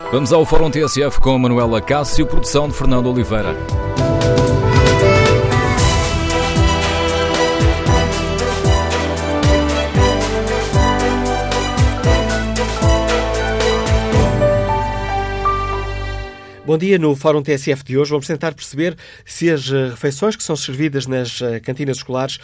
[0.00, 3.52] Vamos ao Fórum TSF com Manuela Cássio, produção de Fernando Oliveira.
[16.64, 16.96] Bom dia.
[16.96, 18.96] No Fórum TSF de hoje vamos tentar perceber
[19.26, 22.38] se as eh, refeições que são servidas nas eh, cantinas escolares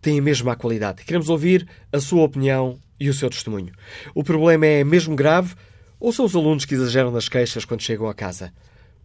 [0.00, 1.04] têm a mesma qualidade.
[1.04, 3.72] Queremos ouvir a sua opinião e o seu testemunho.
[4.14, 5.54] O problema é mesmo grave
[5.98, 8.52] ou são os alunos que exageram nas queixas quando chegam a casa?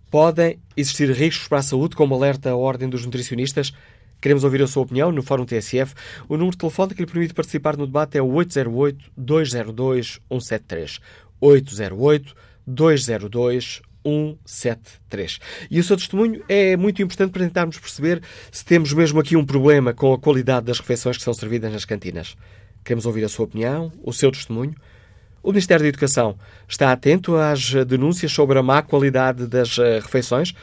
[0.09, 3.73] Podem existir riscos para a saúde, como alerta a Ordem dos Nutricionistas?
[4.21, 5.95] Queremos ouvir a sua opinião no Fórum TSF.
[6.29, 10.99] O número de telefone que lhe permite participar no debate é o 808-202-173.
[11.41, 13.81] 808-202-173.
[14.05, 15.39] 173.
[15.71, 19.45] E o seu testemunho é muito importante para tentarmos perceber se temos mesmo aqui um
[19.45, 22.35] problema com a qualidade das refeições que são servidas nas cantinas.
[22.84, 24.75] Queremos ouvir a sua opinião, o seu testemunho.
[25.43, 26.38] O Ministério da Educação
[26.70, 30.53] está atento às denúncias sobre a má qualidade das eh, refeições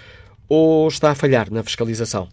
[0.48, 2.28] ou está a falhar na fiscalização?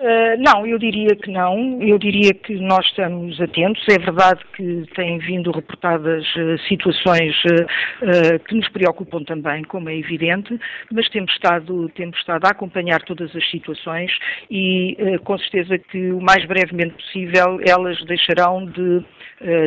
[0.00, 1.78] Uh, não, eu diria que não.
[1.82, 3.84] Eu diria que nós estamos atentos.
[3.86, 9.96] É verdade que têm vindo reportadas uh, situações uh, que nos preocupam também, como é
[9.96, 10.58] evidente,
[10.90, 14.10] mas temos estado, temos estado a acompanhar todas as situações
[14.50, 19.04] e com certeza que o mais brevemente possível elas deixarão de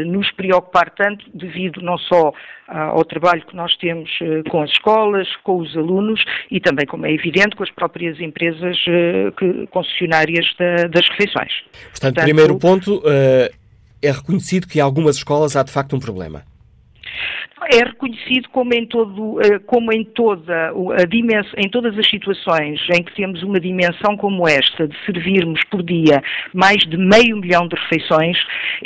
[0.05, 2.31] nos preocupar tanto devido não só
[2.67, 4.09] ao trabalho que nós temos
[4.49, 8.77] com as escolas, com os alunos e também, como é evidente, com as próprias empresas
[9.37, 11.51] que concessionárias da, das refeições.
[11.89, 13.01] Portanto, Portanto, primeiro ponto,
[14.01, 16.43] é reconhecido que em algumas escolas há de facto um problema
[17.71, 22.79] é reconhecido como em, todo, eh, como em, toda a dimensão, em todas as situações
[22.93, 26.21] em que temos uma dimensão como esta, de servirmos por dia
[26.53, 28.37] mais de meio milhão de refeições,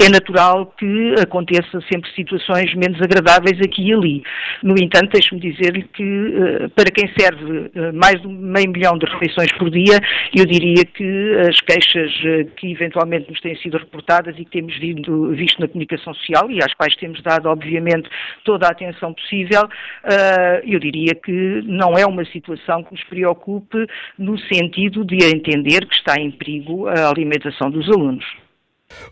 [0.02, 4.24] é natural que aconteça sempre situações menos agradáveis aqui e ali.
[4.64, 9.06] No entanto, deixe-me dizer-lhe que eh, para quem serve eh, mais de meio milhão de
[9.06, 10.00] refeições por dia,
[10.36, 12.12] eu diria que as queixas
[12.58, 16.60] que eventualmente nos têm sido reportadas e que temos vindo, visto na comunicação social e
[16.64, 18.10] às quais temos dado, obviamente,
[18.44, 23.86] toda a atenção possível, uh, eu diria que não é uma situação que nos preocupe
[24.18, 28.26] no sentido de entender que está em perigo a alimentação dos alunos.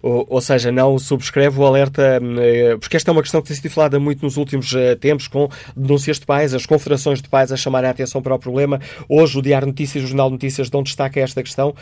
[0.02, 3.72] Ou, seja, não subscreve o alerta, eh, porque esta é uma questão que tem sido
[3.72, 7.58] falada muito nos últimos eh, tempos, com denúncias de pais, as confederações de pais a
[7.58, 8.80] chamarem a atenção para o problema.
[9.10, 11.74] Hoje, o Diário Notícias e o Jornal Notícias dão destaque a esta questão.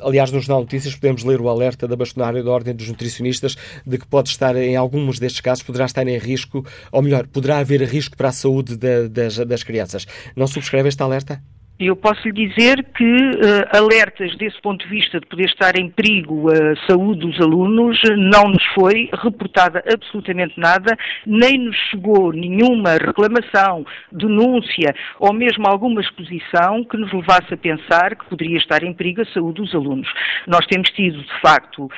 [0.00, 3.98] Aliás, no Jornal Notícias podemos ler o alerta da bastonária da Ordem dos Nutricionistas de
[3.98, 7.82] que pode estar, em alguns destes casos, poderá estar em risco, ou melhor, poderá haver
[7.82, 10.06] risco para a saúde das, das crianças.
[10.36, 11.42] Não subscreve este alerta?
[11.78, 15.88] Eu posso lhe dizer que uh, alertas desse ponto de vista de poder estar em
[15.88, 20.96] perigo a saúde dos alunos não nos foi reportada absolutamente nada,
[21.26, 28.16] nem nos chegou nenhuma reclamação, denúncia ou mesmo alguma exposição que nos levasse a pensar
[28.16, 30.08] que poderia estar em perigo a saúde dos alunos.
[30.46, 31.90] Nós temos tido, de facto, uh,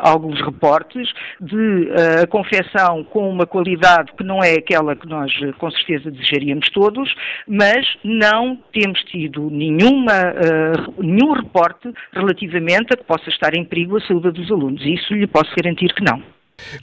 [0.00, 5.32] alguns reportes de uh, a confecção com uma qualidade que não é aquela que nós
[5.58, 7.12] com certeza desejaríamos todos,
[7.46, 13.96] mas não temos tido nenhuma, uh, nenhum reporte relativamente a que possa estar em perigo
[13.96, 14.84] a saúde dos alunos.
[14.84, 16.22] Isso lhe posso garantir que não.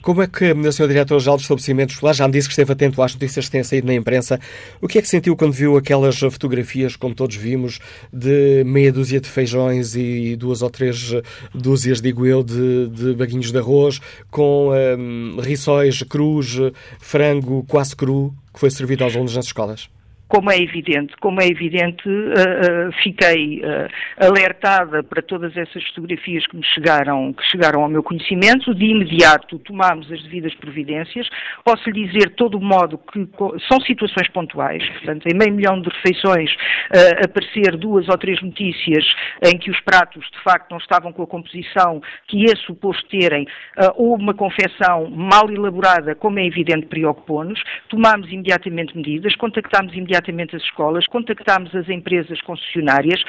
[0.02, 0.88] Como é que, Sr.
[0.88, 3.86] Diretor-Geral dos Estabelecimentos Escolares, já me disse que esteve atento às notícias que têm saído
[3.86, 4.40] na imprensa,
[4.80, 7.78] o que é que sentiu quando viu aquelas fotografias, como todos vimos,
[8.12, 11.12] de meia dúzia de feijões e duas ou três
[11.54, 14.00] dúzias, digo eu, de, de baguinhos de arroz,
[14.30, 16.58] com um, rissóis crus,
[16.98, 19.88] frango quase cru, que foi servido aos alunos nas escolas?
[20.28, 26.46] Como é evidente, como é evidente, uh, uh, fiquei uh, alertada para todas essas fotografias
[26.46, 28.74] que me chegaram, que chegaram ao meu conhecimento.
[28.74, 31.26] De imediato tomámos as devidas providências.
[31.64, 33.26] Posso lhe dizer, todo o modo, que
[33.66, 34.86] são situações pontuais.
[34.90, 36.50] Portanto, em meio milhão de refeições,
[37.24, 39.04] aparecer duas ou três notícias
[39.44, 43.46] em que os pratos, de facto, não estavam com a composição que é suposto terem,
[43.96, 47.62] ou uma confecção mal elaborada, como é evidente, preocupou-nos.
[47.88, 53.22] Tomámos imediatamente medidas, contactámos imediatamente imediatamente as escolas, contactámos as empresas concessionárias.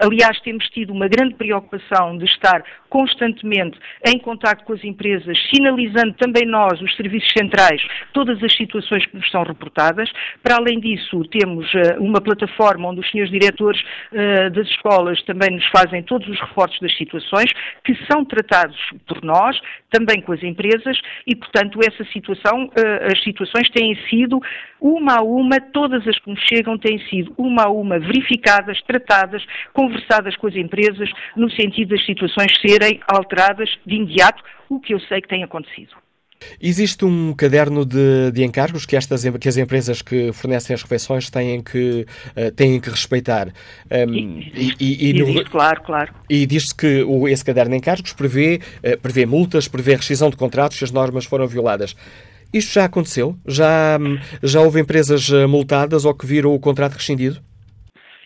[0.00, 6.14] Aliás, temos tido uma grande preocupação de estar constantemente em contato com as empresas, sinalizando
[6.14, 7.82] também nós, os serviços centrais,
[8.12, 10.10] todas as situações que nos são reportadas.
[10.42, 15.50] Para além disso, temos uh, uma plataforma onde os senhores diretores uh, das escolas também
[15.50, 17.50] nos fazem todos os reportes das situações,
[17.84, 18.76] que são tratados
[19.06, 19.58] por nós,
[19.90, 24.40] também com as empresas, e, portanto, essa situação, uh, as situações têm sido
[24.80, 29.42] uma a uma, todas as que nos chegam têm sido uma a uma verificadas, tratadas,
[29.72, 35.00] conversadas com as empresas, no sentido das situações serem alteradas de imediato, o que eu
[35.00, 35.94] sei que tem acontecido.
[36.60, 41.30] Existe um caderno de, de encargos que, estas, que as empresas que fornecem as refeições
[41.30, 43.48] têm que, uh, têm que respeitar.
[43.90, 46.14] Um, e, e, e, no, claro, claro.
[46.28, 50.36] E diz-se que o, esse caderno de encargos prevê, uh, prevê multas, prevê rescisão de
[50.36, 51.96] contratos se as normas foram violadas.
[52.54, 53.36] Isto já aconteceu?
[53.44, 53.98] Já,
[54.40, 57.40] já houve empresas eh, multadas ou que viram o contrato rescindido?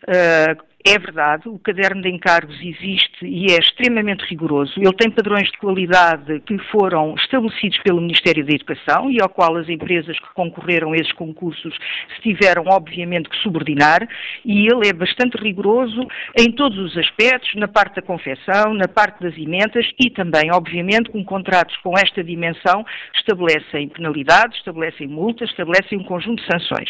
[0.06, 4.72] Uh, é verdade, o caderno de encargos existe e é extremamente rigoroso.
[4.76, 9.56] Ele tem padrões de qualidade que foram estabelecidos pelo Ministério da Educação e ao qual
[9.56, 11.74] as empresas que concorreram a esses concursos
[12.14, 14.08] se tiveram, obviamente, que subordinar.
[14.44, 16.06] E ele é bastante rigoroso
[16.38, 21.10] em todos os aspectos, na parte da confecção, na parte das emendas e também, obviamente,
[21.10, 26.88] com contratos com esta dimensão estabelecem penalidades, estabelecem multas, estabelecem um conjunto de sanções.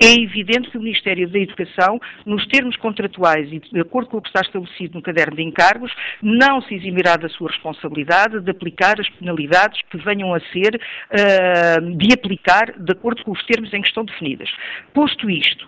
[0.00, 4.22] É evidente que o Ministério da Educação, nos termos contratuais, e de acordo com o
[4.22, 5.92] que está estabelecido no caderno de encargos,
[6.22, 11.96] não se eximirá da sua responsabilidade de aplicar as penalidades que venham a ser, uh,
[11.96, 14.50] de aplicar de acordo com os termos em que estão definidas.
[14.92, 15.66] Posto isto,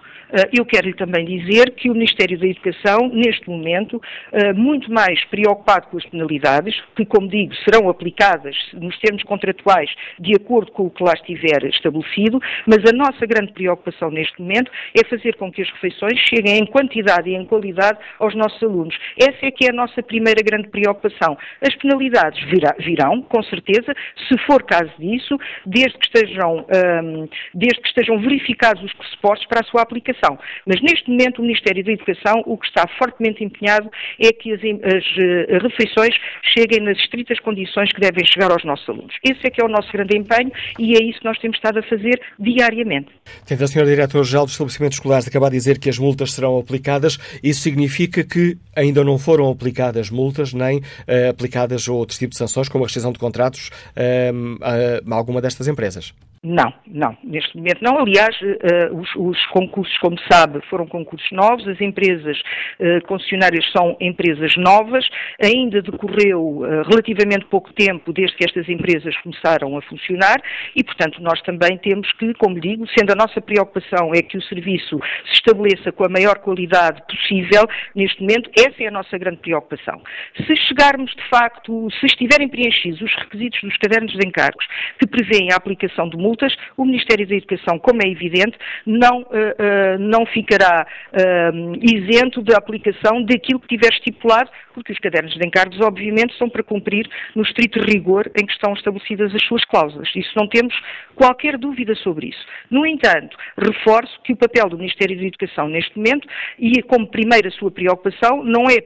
[0.53, 4.01] eu quero-lhe também dizer que o Ministério da Educação, neste momento,
[4.33, 9.89] eh, muito mais preocupado com as penalidades, que, como digo, serão aplicadas nos termos contratuais
[10.19, 14.71] de acordo com o que lá estiver estabelecido, mas a nossa grande preocupação neste momento
[14.95, 18.97] é fazer com que as refeições cheguem em quantidade e em qualidade aos nossos alunos.
[19.17, 21.39] Essa é que é a nossa primeira grande preocupação.
[21.61, 22.43] As penalidades
[22.79, 23.95] virão, com certeza,
[24.29, 29.61] se for caso disso, desde que estejam, um, desde que estejam verificados os pressupostos para
[29.61, 30.39] a sua aplicação educação.
[30.67, 34.61] Mas neste momento o Ministério da Educação o que está fortemente empenhado é que as,
[34.61, 36.15] as uh, refeições
[36.57, 39.15] cheguem nas estritas condições que devem chegar aos nossos alunos.
[39.23, 41.79] Esse é que é o nosso grande empenho e é isso que nós temos estado
[41.79, 43.09] a fazer diariamente.
[43.47, 43.85] Tendo a Sra.
[43.85, 48.57] Diretora-Geral dos Estabelecimentos Escolares acabar de dizer que as multas serão aplicadas, isso significa que
[48.75, 53.13] ainda não foram aplicadas multas nem uh, aplicadas outros tipos de sanções, como a rescisão
[53.13, 56.13] de contratos uh, a alguma destas empresas?
[56.49, 57.99] Não, não, neste momento não.
[57.99, 62.39] Aliás, uh, os, os, concursos, como sabe, foram concursos novos, as empresas
[62.79, 65.05] uh, concessionárias são empresas novas,
[65.43, 70.37] ainda decorreu uh, relativamente pouco tempo desde que estas empresas começaram a funcionar
[70.77, 74.43] e, portanto, nós também temos que, como digo, sendo a nossa preocupação é que o
[74.43, 79.39] serviço se estabeleça com a maior qualidade possível, neste momento, essa é a nossa grande
[79.39, 80.01] preocupação.
[80.37, 84.65] Se chegarmos, de facto, se estiverem preenchidos os requisitos dos cadernos de encargos
[85.01, 86.36] que prevêem a aplicação de multas,
[86.77, 93.23] o Ministério da Educação, como é evidente, não, uh, não ficará uh, isento da aplicação
[93.23, 97.81] daquilo que tiver estipulado, porque os cadernos de encargos, obviamente, são para cumprir no estrito
[97.81, 100.09] rigor em que estão estabelecidas as suas cláusulas.
[100.15, 100.75] Isso não temos
[101.15, 102.47] qualquer dúvida sobre isso.
[102.71, 106.29] No entanto, reforço que o papel do Ministério da Educação neste momento,
[106.59, 108.77] e como primeira sua preocupação, não é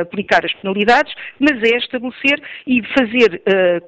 [0.00, 3.42] aplicar as penalidades, mas é estabelecer e fazer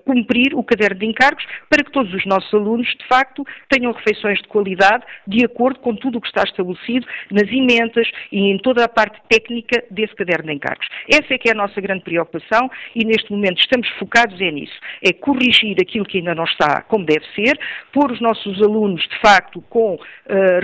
[0.04, 3.92] cumprir o caderno de encargos para que todos os nossos alunos alunos, de facto, tenham
[3.92, 8.58] refeições de qualidade de acordo com tudo o que está estabelecido nas emendas e em
[8.58, 10.86] toda a parte técnica desse caderno de encargos.
[11.08, 14.74] Essa é que é a nossa grande preocupação e neste momento estamos focados é nisso,
[15.02, 17.58] é corrigir aquilo que ainda não está como deve ser,
[17.92, 19.98] pôr os nossos alunos, de facto, com uh,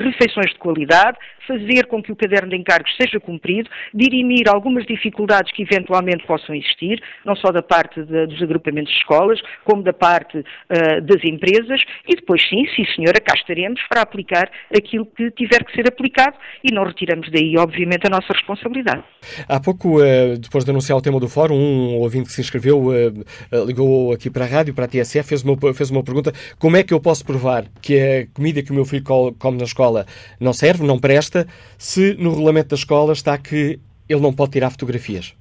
[0.02, 5.52] refeições de qualidade, fazer com que o caderno de encargos seja cumprido, dirimir algumas dificuldades
[5.52, 9.93] que eventualmente possam existir, não só da parte de, dos agrupamentos de escolas, como da
[9.93, 15.30] parte uh, das empresas, e depois sim, sim senhora, cá estaremos para aplicar aquilo que
[15.33, 19.02] tiver que ser aplicado e não retiramos daí, obviamente, a nossa responsabilidade.
[19.49, 22.92] Há pouco, eh, depois de anunciar o tema do fórum, um ouvinte que se inscreveu
[22.92, 23.12] eh,
[23.52, 26.76] eh, ligou aqui para a rádio, para a TSF, fez uma, fez uma pergunta: como
[26.76, 29.04] é que eu posso provar que a comida que o meu filho
[29.38, 30.07] come na escola
[30.38, 31.47] não serve, não presta,
[31.78, 33.78] se no regulamento da escola está que
[34.09, 35.39] ele não pode tirar fotografias?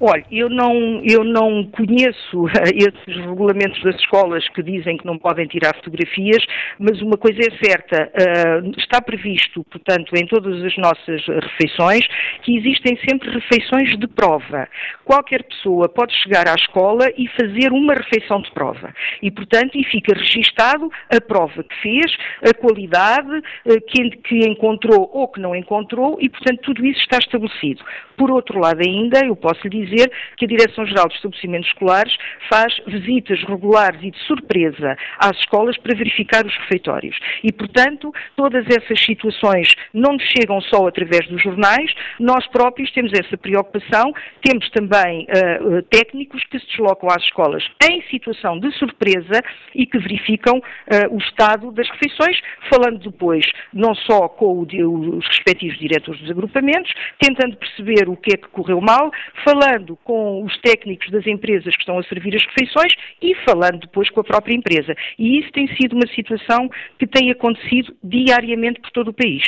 [0.00, 5.44] Olha, eu não, eu não conheço esses regulamentos das escolas que dizem que não podem
[5.46, 6.44] tirar fotografias,
[6.78, 12.06] mas uma coisa é certa, uh, está previsto, portanto, em todas as nossas refeições,
[12.42, 14.68] que existem sempre refeições de prova.
[15.04, 18.94] Qualquer pessoa pode chegar à escola e fazer uma refeição de prova.
[19.20, 22.16] E, portanto, e fica registado a prova que fez,
[22.48, 27.18] a qualidade uh, que, que encontrou ou que não encontrou, e, portanto, tudo isso está
[27.18, 27.82] estabelecido.
[28.16, 29.87] Por outro lado, ainda, eu posso lhe dizer
[30.36, 32.16] que a Direção-Geral dos Estabelecimentos Escolares
[32.48, 37.16] faz visitas regulares e de surpresa às escolas para verificar os refeitórios.
[37.42, 43.12] E, portanto, todas essas situações não nos chegam só através dos jornais, nós próprios temos
[43.12, 49.42] essa preocupação, temos também uh, técnicos que se deslocam às escolas em situação de surpresa
[49.74, 52.40] e que verificam uh, o estado das refeições,
[52.70, 58.34] falando depois não só com o, os respectivos diretores dos agrupamentos, tentando perceber o que
[58.34, 59.10] é que correu mal,
[59.44, 62.92] falando com os técnicos das empresas que estão a servir as refeições
[63.22, 64.94] e falando depois com a própria empresa.
[65.18, 66.68] E isso tem sido uma situação
[66.98, 69.42] que tem acontecido diariamente por todo o país.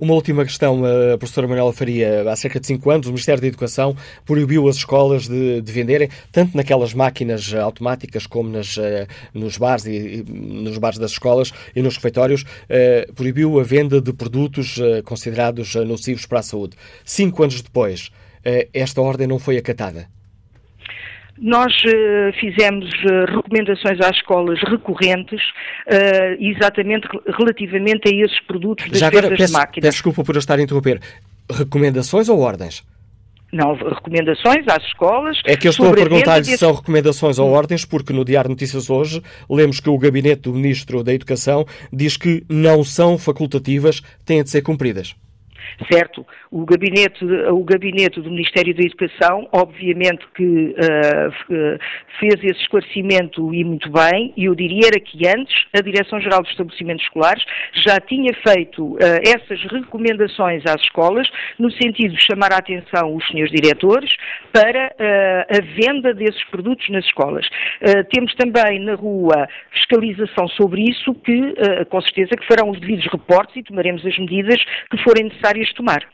[0.00, 2.30] Uma última questão, a professora Manuela Faria.
[2.30, 6.08] Há cerca de cinco anos, o Ministério da Educação proibiu as escolas de, de venderem,
[6.32, 11.82] tanto naquelas máquinas automáticas como nas, eh, nos bares e nos bares das escolas e
[11.82, 16.76] nos refeitórios, eh, proibiu a venda de produtos eh, considerados nocivos para a saúde.
[17.04, 18.10] Cinco anos depois,
[18.72, 20.06] esta ordem não foi acatada.
[21.40, 25.40] Nós uh, fizemos uh, recomendações às escolas recorrentes,
[25.86, 27.06] uh, exatamente
[27.38, 29.86] relativamente a esses produtos das Já agora, peço, de máquinas.
[29.86, 31.00] Peço desculpa por eu estar a interromper.
[31.50, 32.84] Recomendações ou ordens?
[33.52, 35.40] Não, recomendações às escolas.
[35.44, 38.90] É que eu estou a perguntar-lhe se são recomendações ou ordens, porque no Diário Notícias
[38.90, 44.42] hoje lemos que o gabinete do Ministro da Educação diz que não são facultativas, têm
[44.42, 45.14] de ser cumpridas.
[45.86, 51.78] Certo, o gabinete, o gabinete do Ministério da Educação, obviamente que uh,
[52.18, 56.50] fez esse esclarecimento e muito bem, e eu diria era que antes a Direção-Geral dos
[56.50, 57.44] Estabelecimentos Escolares
[57.74, 63.26] já tinha feito uh, essas recomendações às escolas, no sentido de chamar a atenção os
[63.28, 64.10] senhores diretores
[64.52, 67.46] para uh, a venda desses produtos nas escolas.
[68.10, 71.54] temos também na rua fiscalização sobre isso, que
[71.88, 76.06] com certeza que farão os devidos reportes e tomaremos as medidas que forem necessárias tomar.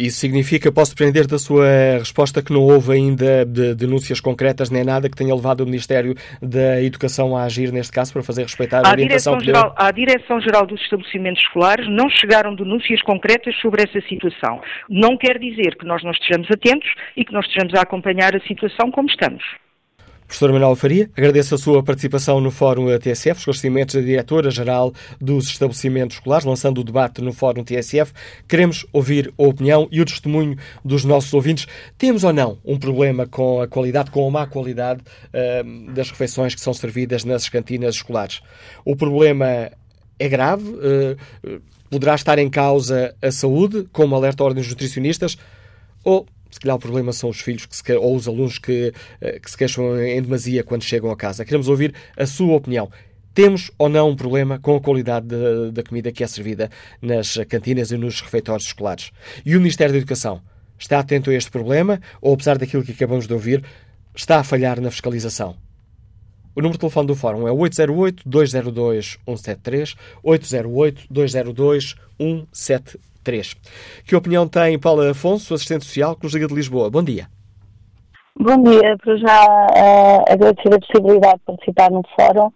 [0.00, 4.82] Isso significa, posso depender da sua resposta, que não houve ainda de denúncias concretas nem
[4.82, 8.78] nada que tenha levado o Ministério da Educação a agir neste caso para fazer respeitar
[8.78, 14.00] a orientação Direção Geral, À Direção-Geral dos Estabelecimentos Escolares não chegaram denúncias concretas sobre essa
[14.08, 14.62] situação.
[14.88, 18.40] Não quer dizer que nós não estejamos atentos e que nós estejamos a acompanhar a
[18.40, 19.42] situação como estamos.
[20.30, 26.18] Professor Manuel Faria, agradeço a sua participação no Fórum TSF, esclarecimentos da Diretora-Geral dos Estabelecimentos
[26.18, 28.12] Escolares, lançando o debate no Fórum TSF.
[28.46, 31.66] Queremos ouvir a opinião e o testemunho dos nossos ouvintes.
[31.98, 36.54] Temos ou não um problema com a qualidade, com a má qualidade uh, das refeições
[36.54, 38.40] que são servidas nas cantinas escolares?
[38.84, 39.72] O problema
[40.16, 40.62] é grave?
[40.62, 41.60] Uh,
[41.90, 45.36] poderá estar em causa a saúde, como alerta dos nutricionistas?
[46.04, 46.24] Ou
[46.60, 49.50] se calhar o problema são os filhos que se, ou os alunos que, eh, que
[49.50, 51.42] se queixam em demasia quando chegam a casa.
[51.42, 52.90] Queremos ouvir a sua opinião.
[53.32, 57.38] Temos ou não um problema com a qualidade da, da comida que é servida nas
[57.48, 59.10] cantinas e nos refeitórios escolares?
[59.42, 60.42] E o Ministério da Educação
[60.78, 63.64] está atento a este problema ou, apesar daquilo que acabamos de ouvir,
[64.14, 65.56] está a falhar na fiscalização?
[66.54, 73.00] O número de telefone do Fórum é 808-202-173, 808-202-173.
[73.22, 73.54] 3.
[74.06, 76.90] Que opinião tem Paula Afonso, assistente social, Cruz Liga de Lisboa?
[76.90, 77.26] Bom dia.
[78.38, 78.96] Bom dia.
[79.02, 82.50] Para já uh, agradecer a possibilidade de participar no fórum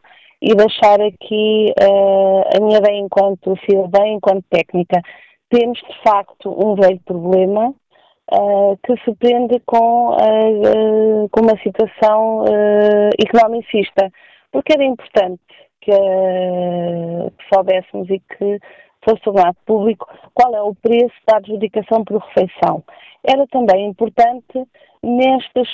[0.44, 5.00] e deixar aqui uh, a minha ideia enquanto cidadã, enquanto técnica.
[5.48, 7.68] Temos, de facto, um velho problema
[8.32, 12.44] uh, que se prende com, uh, com uma situação
[13.18, 14.10] economicista,
[14.52, 15.40] porque era importante
[15.80, 18.58] que, que soubéssemos e que
[19.22, 22.82] tornado público qual é o preço da adjudicação por refeição.
[23.22, 24.66] Era também importante
[25.04, 25.68] nestes,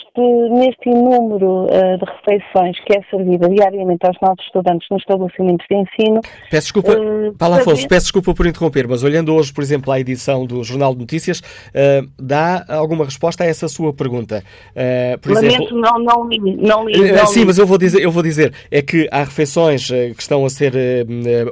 [0.50, 5.76] neste número uh, de refeições que é servida diariamente aos nossos estudantes nos estabelecimentos de
[5.76, 6.20] ensino.
[6.50, 10.00] Peço desculpa, uh, Paulo Afonso, peço desculpa por interromper, mas olhando hoje, por exemplo, à
[10.00, 14.42] edição do Jornal de Notícias, uh, dá alguma resposta a essa sua pergunta?
[14.70, 16.38] Uh, por Lamento, exemplo, não, não li.
[16.56, 17.46] Não li não sim, li.
[17.46, 20.72] mas eu vou, dizer, eu vou dizer, é que há refeições que estão a ser.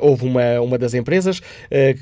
[0.00, 1.40] houve uma, uma das empresas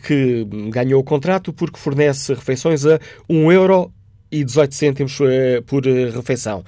[0.06, 3.90] que ganhou o contrato porque fornece refeições a 1 euro
[4.30, 6.64] e 18 cêntimos uh, por uh, refeição.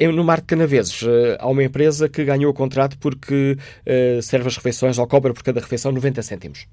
[0.00, 1.04] Uh, no Mar de Canaveses
[1.38, 3.56] há uma empresa que ganhou o contrato porque
[4.22, 6.66] serve as refeições ou cobra por cada refeição 90 cêntimos.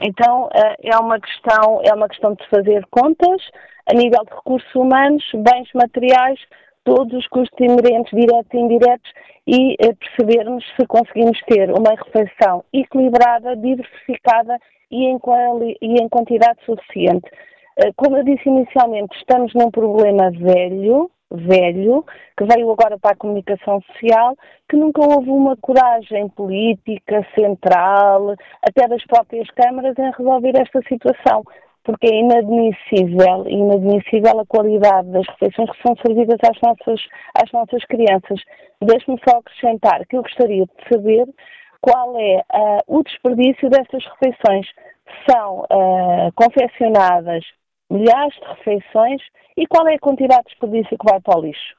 [0.00, 3.42] Então é uma questão é uma questão de fazer contas
[3.86, 6.38] a nível de recursos humanos, bens materiais,
[6.84, 9.10] todos os custos inerentes, diretos e indiretos
[9.46, 14.58] e percebermos se conseguimos ter uma refeição equilibrada, diversificada
[14.90, 15.18] e em,
[15.80, 17.28] e em quantidade suficiente.
[17.80, 22.04] Eh, como eu disse inicialmente, estamos num problema velho, velho,
[22.36, 24.36] que veio agora para a comunicação social,
[24.68, 31.44] que nunca houve uma coragem política, central, até das próprias câmaras, em resolver esta situação.
[31.84, 37.00] Porque é inadmissível, inadmissível a qualidade das refeições que são servidas às nossas,
[37.40, 38.40] às nossas crianças.
[38.82, 41.26] Deixe-me só acrescentar que eu gostaria de saber
[41.80, 44.66] qual é uh, o desperdício destas refeições.
[45.30, 47.44] São uh, confeccionadas
[47.90, 49.22] milhares de refeições
[49.56, 51.76] e qual é a quantidade de desperdício que vai para o lixo?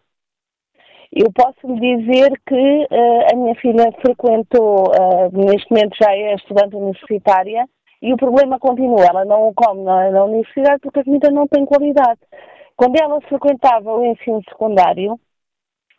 [1.11, 6.35] Eu posso lhe dizer que uh, a minha filha frequentou, uh, neste momento já é
[6.35, 7.65] estudante universitária,
[8.01, 9.05] e o problema continua.
[9.05, 12.19] Ela não come na, na universidade porque a comida não tem qualidade.
[12.75, 15.19] Quando ela frequentava o ensino secundário,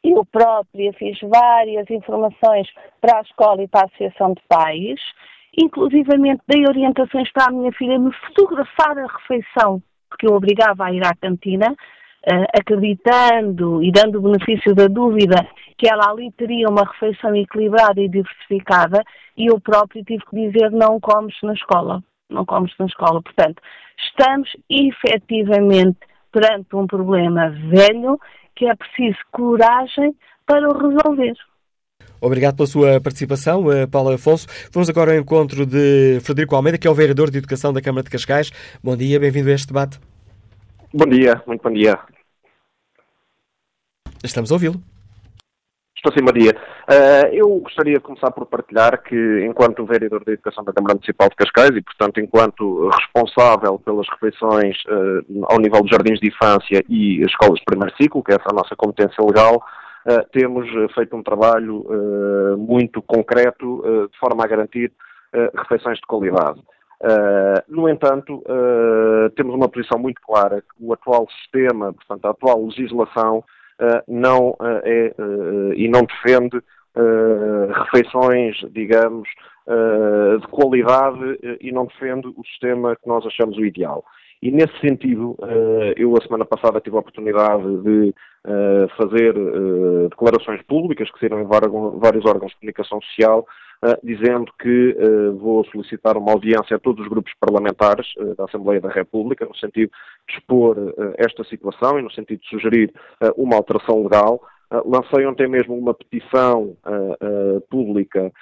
[0.02, 2.68] eu própria fiz várias informações
[3.00, 5.00] para a escola e para a Associação de Pais,
[5.58, 10.92] inclusivamente dei orientações para a minha filha me fotografar a refeição porque eu obrigava a
[10.92, 15.46] ir à cantina, uh, acreditando e dando o benefício da dúvida
[15.78, 19.02] que ela ali teria uma refeição equilibrada e diversificada,
[19.34, 22.02] e eu próprio tive que dizer não comes na escola.
[22.28, 23.22] Não comes na escola.
[23.22, 23.62] Portanto,
[23.98, 25.98] estamos efetivamente
[26.30, 28.20] perante um problema velho
[28.54, 30.14] que é preciso coragem
[30.46, 31.34] para o resolver.
[32.20, 34.46] Obrigado pela sua participação, eh, Paulo Afonso.
[34.72, 38.04] Vamos agora ao encontro de Frederico Almeida, que é o vereador de Educação da Câmara
[38.04, 38.50] de Cascais.
[38.82, 39.98] Bom dia, bem-vindo a este debate.
[40.92, 41.98] Bom dia, muito bom dia.
[44.22, 44.82] Estamos a ouvi-lo.
[46.02, 46.56] Estou sim, Maria.
[46.88, 51.28] Uh, eu gostaria de começar por partilhar que, enquanto vereador da Educação da Câmara Municipal
[51.28, 56.82] de Cascais e, portanto, enquanto responsável pelas refeições uh, ao nível dos jardins de infância
[56.88, 59.62] e escolas de primeiro ciclo, que é essa a nossa competência legal,
[60.32, 61.86] temos feito um trabalho
[62.58, 64.92] muito concreto de forma a garantir
[65.54, 66.60] refeições de qualidade.
[67.68, 68.42] no entanto,
[69.36, 73.44] temos uma posição muito clara que o atual sistema, portanto, a atual legislação,
[74.06, 75.14] não é
[75.76, 76.60] e não defende
[77.84, 79.28] refeições, digamos,
[80.40, 84.04] de qualidade e não defende o sistema que nós achamos o ideal.
[84.42, 85.36] E nesse sentido,
[85.96, 88.14] eu a semana passada tive a oportunidade de
[88.96, 89.34] fazer
[90.08, 93.46] declarações públicas que saíram em vários órgãos de comunicação social
[94.02, 94.94] dizendo que
[95.38, 99.90] vou solicitar uma audiência a todos os grupos parlamentares da Assembleia da República, no sentido
[100.28, 100.76] de expor
[101.18, 102.92] esta situação e no sentido de sugerir
[103.36, 104.40] uma alteração legal.
[104.86, 106.76] lancei ontem mesmo uma petição
[107.68, 108.32] pública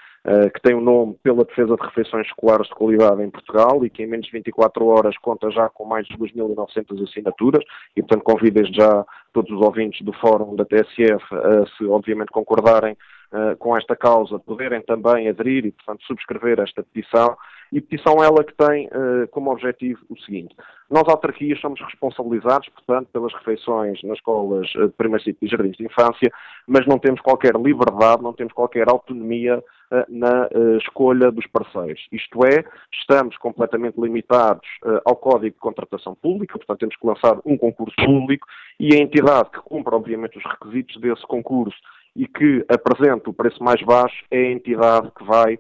[0.53, 3.89] que tem o um nome pela defesa de refeições escolares de qualidade em Portugal e
[3.89, 7.65] que em menos de 24 horas conta já com mais de 2.900 assinaturas
[7.97, 12.31] e, portanto, convido desde já todos os ouvintes do Fórum da TSF a, se obviamente
[12.31, 12.97] concordarem
[13.33, 17.37] uh, com esta causa poderem também aderir e, portanto, subscrever esta petição.
[17.73, 20.55] E petição ela que tem uh, como objetivo o seguinte:
[20.91, 25.85] nós, autarquias, somos responsabilizados, portanto, pelas refeições nas escolas eh, de primeiro e jardins de
[25.85, 26.33] infância,
[26.67, 32.01] mas não temos qualquer liberdade, não temos qualquer autonomia uh, na escolha dos parceiros.
[32.11, 34.67] Isto é, estamos completamente limitados
[35.05, 38.47] ao Código de Contratação Pública, portanto, temos que lançar um concurso público
[38.81, 41.77] e a entidade que cumpre, obviamente, os requisitos desse concurso
[42.19, 45.59] e que apresenta o preço mais baixo é a entidade que vai,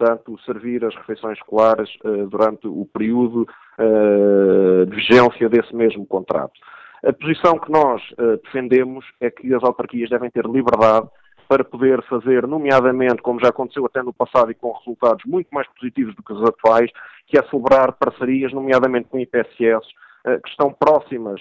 [0.00, 3.46] portanto, servir as refeições escolares uh, durante o período
[3.78, 6.58] uh, de vigência desse mesmo contrato.
[7.04, 11.06] A posição que nós uh, defendemos é que as autarquias devem ter liberdade
[11.46, 15.66] para poder fazer, nomeadamente, como já aconteceu até no passado e com resultados muito mais
[15.68, 16.90] positivos do que os atuais,
[17.26, 19.86] que é celebrar parcerias, nomeadamente com IPSS,
[20.44, 21.40] que estão próximas,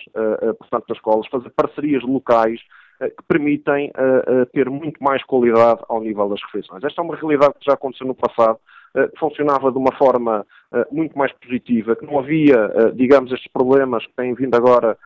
[0.58, 2.60] portanto, das escolas, fazer parcerias locais
[3.08, 6.84] que permitem uh, uh, ter muito mais qualidade ao nível das refeições.
[6.84, 8.60] Esta é uma realidade que já aconteceu no passado,
[8.92, 10.44] que funcionava de uma forma
[10.92, 14.98] muito mais positiva, que não havia, digamos, estes problemas que têm vindo agora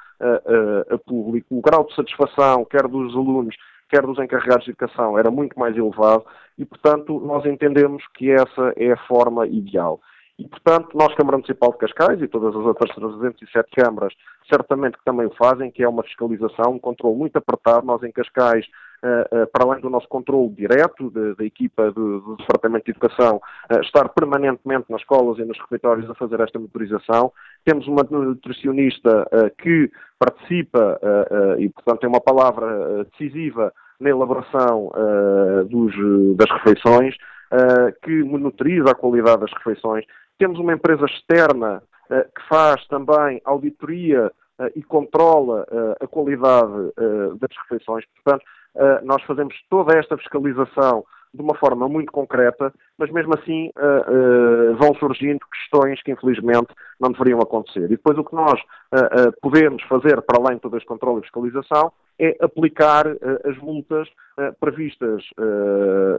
[0.89, 3.53] a, público, o grau de satisfação, quer dos alunos,
[3.89, 6.23] quer dos encarregados de educação, era muito mais elevado
[6.58, 9.99] e, portanto, nós entendemos que essa é a forma ideal.
[10.39, 14.13] E, portanto, nós, Câmara Municipal de Cascais e todas as outras 307 câmaras,
[14.52, 17.86] certamente que também o fazem, que é uma fiscalização, um controle muito apertado.
[17.86, 18.65] Nós, em Cascais,
[19.04, 23.41] uh, uh, para além do nosso controle direto da equipa do, do, Departamento de Educação,
[23.72, 27.32] uh, estar permanentemente nas escolas e nos refeitórios a fazer esta motorização.
[27.65, 29.28] Temos uma nutricionista
[29.62, 31.00] que participa
[31.58, 34.91] e, portanto, tem uma palavra decisiva na elaboração
[35.69, 35.93] dos,
[36.36, 37.15] das refeições.
[38.02, 40.06] que monitoriza a qualidade das refeições,
[40.38, 46.74] temos uma empresa externa uh, que faz também auditoria uh, e controla uh, a qualidade
[47.39, 48.06] das refeições.
[48.24, 48.46] Portanto,
[49.04, 53.72] nós fazemos toda esta fiscalização de uma forma muito concreta, mas mesmo assim
[54.80, 57.86] vão surgindo questões que infelizmente não deveriam acontecer.
[57.86, 58.60] E depois o que nós
[59.41, 63.06] podemos fazer, para além de todo este controle e fiscalização, é aplicar
[63.46, 64.08] as multas
[64.60, 65.24] previstas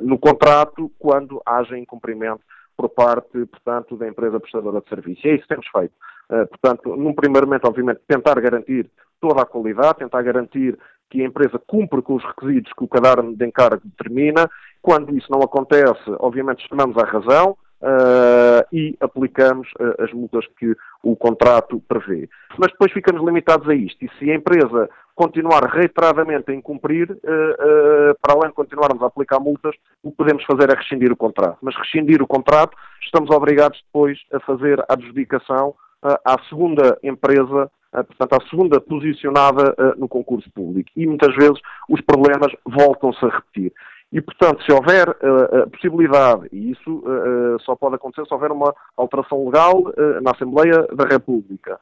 [0.03, 2.43] no contrato quando haja incumprimento
[2.77, 5.27] por parte, portanto, da empresa prestadora de serviço.
[5.27, 5.93] E é isso que temos feito.
[6.31, 10.79] Uh, portanto, num primeiro momento, obviamente, tentar garantir toda a qualidade, tentar garantir
[11.11, 14.49] que a empresa cumpre com os requisitos que o caderno de encargo determina.
[14.83, 20.75] Quando isso não acontece, obviamente, chamamos à razão, uh, e aplicamos uh, as multas que
[21.03, 22.29] o contrato prevê.
[22.59, 24.03] Mas depois ficamos limitados a isto.
[24.05, 29.39] E se a empresa continuar reiteradamente a incumprir, uh, para além de continuarmos a aplicar
[29.41, 31.59] multas, o que podemos fazer é rescindir o contrato.
[31.63, 38.33] Mas rescindir o contrato, estamos obrigados depois a fazer a adjudicação à segunda empresa portanto,
[38.35, 40.91] à segunda posicionada no concurso público.
[40.97, 43.73] E muitas vezes os problemas voltam-se a repetir.
[44.15, 48.73] E, portanto, se houver uh, possibilidade, e isso uh, só pode acontecer se houver uma
[48.97, 51.81] alteração legal uh, na Assembleia da República,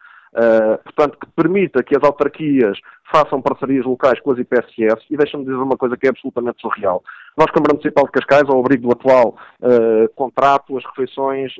[0.84, 2.78] portanto, que permita que as autarquias
[3.12, 7.02] façam parcerias locais com as IPSS, e deixa-me dizer uma coisa que é absolutamente surreal.
[7.36, 9.36] Nós, Câmara Municipal de Cascais, ao abrigo do atual
[10.14, 11.52] contrato, as refeições,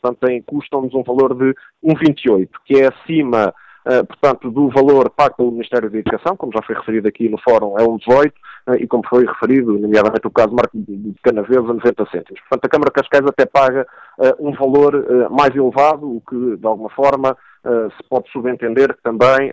[0.00, 3.65] portanto, têm, custam-nos um valor de 1,28, que é acima eh,
[4.08, 7.78] portanto, do valor pago pelo Ministério da Educação, como já foi referido aqui no fórum,
[7.78, 8.34] é um 18,
[8.68, 12.40] eh, e como foi referido, nomeadamente o caso de Canavesa, 90 cêntimos.
[12.48, 13.86] Portanto, a Câmara de Cascais até paga
[14.20, 19.52] eh, um valor mais elevado, o que, de alguma forma, se pode subentender que também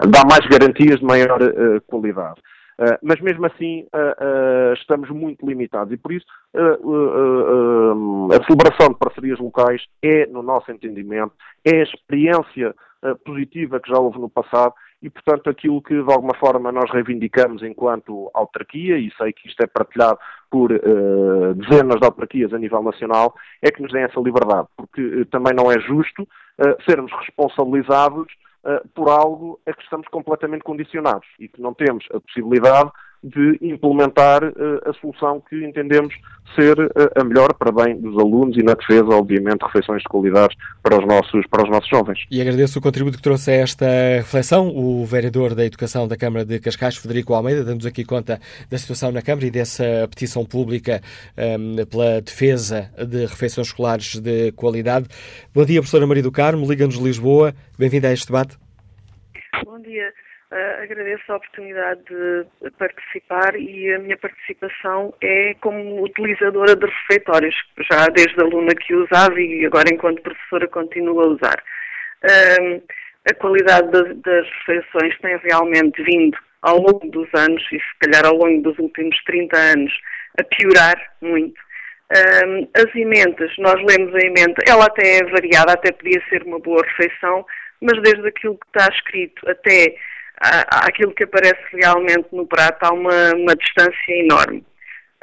[0.00, 1.38] dá mais garantias de maior
[1.86, 2.40] qualidade.
[2.78, 5.92] Uh, mas mesmo assim uh, uh, estamos muito limitados.
[5.92, 11.32] E por isso a celebração de parcerias locais é, no nosso entendimento,
[11.64, 12.74] é a experiência
[13.24, 17.62] positiva que já houve no passado e, portanto, aquilo que de alguma forma nós reivindicamos
[17.62, 20.18] enquanto autarquia, e sei que isto é partilhado
[20.50, 20.70] por
[21.56, 25.70] dezenas de autarquias a nível nacional, é que nos deem essa liberdade, porque também não
[25.70, 26.26] é justo
[26.86, 28.53] sermos responsabilizados uh,
[28.94, 32.90] por algo a que estamos completamente condicionados e que não temos a possibilidade
[33.24, 36.14] de implementar uh, a solução que entendemos
[36.54, 40.08] ser uh, a melhor para bem dos alunos e na defesa, obviamente, de refeições de
[40.08, 42.18] qualidade para os nossos, para os nossos jovens.
[42.30, 43.86] E agradeço o contributo que trouxe a esta
[44.18, 48.38] reflexão, o vereador da Educação da Câmara de Cascais, Federico Almeida, dando-nos aqui conta
[48.70, 51.00] da situação na Câmara e dessa petição pública
[51.38, 55.06] um, ehm, pela defesa de refeições escolares de qualidade.
[55.54, 57.54] Bom dia, professora Maria do Carmo, Liga-nos Lisboa.
[57.78, 58.58] Bem-vinda a este debate.
[59.64, 60.12] Bom dia.
[60.54, 67.56] Uh, agradeço a oportunidade de participar e a minha participação é como utilizadora de refeitórios,
[67.90, 71.60] já desde aluna que usava e agora enquanto professora continuo a usar.
[72.22, 72.80] Uh,
[73.28, 78.24] a qualidade das, das refeições tem realmente vindo ao longo dos anos e se calhar
[78.24, 79.92] ao longo dos últimos 30 anos
[80.38, 81.60] a piorar muito.
[82.46, 86.60] Um, as emendas, nós lemos a emenda, ela até é variada, até podia ser uma
[86.60, 87.44] boa refeição,
[87.80, 89.96] mas desde aquilo que está escrito até
[90.40, 94.64] aquilo que aparece realmente no prato há uma, uma distância enorme.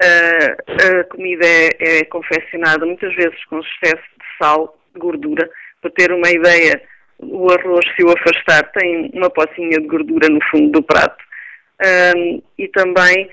[0.01, 5.47] Uh, a comida é, é, confeccionada muitas vezes com excesso de sal, de gordura.
[5.79, 6.81] Para ter uma ideia,
[7.19, 11.23] o arroz, se o afastar, tem uma pocinha de gordura no fundo do prato.
[11.81, 13.29] Uh, e também,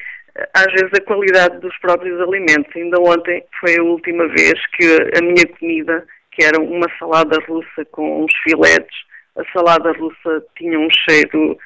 [0.55, 2.75] às vezes, a qualidade dos próprios alimentos.
[2.77, 4.85] Ainda ontem foi a última vez que
[5.17, 8.97] a minha comida, que era uma salada russa com uns filetes,
[9.39, 11.57] a salada russa tinha um cheiro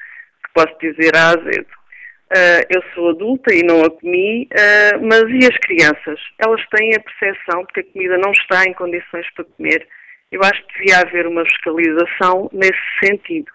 [0.53, 1.67] posso dizer azedo.
[2.31, 6.19] Uh, eu sou adulta e não a comi, uh, mas e as crianças?
[6.39, 9.87] Elas têm a percepção de que a comida não está em condições para comer.
[10.31, 13.51] Eu acho que devia haver uma fiscalização nesse sentido.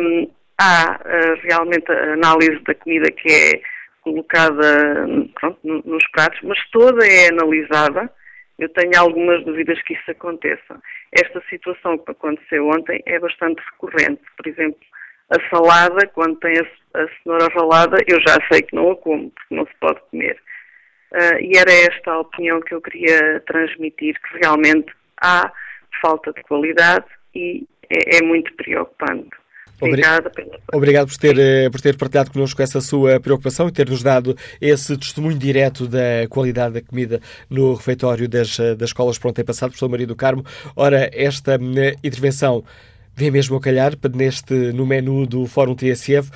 [0.00, 3.60] Um, há uh, realmente a análise da comida que é
[4.00, 5.06] colocada
[5.38, 8.10] pronto, nos pratos, mas toda é analisada
[8.58, 10.80] Eu tenho algumas dúvidas que isso aconteça.
[11.12, 14.22] Esta situação que aconteceu ontem é bastante recorrente.
[14.36, 14.80] Por exemplo,
[15.30, 19.30] a salada, quando tem a, a cenoura ralada, eu já sei que não a como,
[19.30, 20.36] porque não se pode comer.
[21.12, 25.52] Uh, e era esta a opinião que eu queria transmitir, que realmente há
[26.00, 29.30] falta de qualidade e é, é muito preocupante.
[29.80, 30.58] Obrigada pela...
[30.74, 34.96] Obrigado por ter, eh, por ter partilhado connosco essa sua preocupação e ter-nos dado esse
[34.96, 39.44] testemunho direto da qualidade da comida no refeitório das, eh, das escolas por onde tem
[39.44, 40.44] passado, professor Maria do Carmo.
[40.76, 42.62] Ora, esta eh, intervenção
[43.14, 46.30] vem mesmo a calhar neste, no menu do Fórum TSF.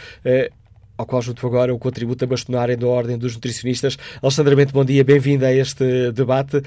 [0.97, 3.97] ao qual junto agora o contributo a bastonarem da Ordem dos Nutricionistas.
[4.23, 6.63] Alexandra Bento, bom dia, bem-vinda a este debate.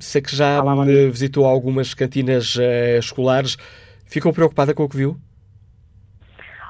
[0.00, 2.58] sei que já Olá, visitou algumas cantinas
[2.98, 3.56] escolares.
[4.06, 5.16] Ficou preocupada com o que viu?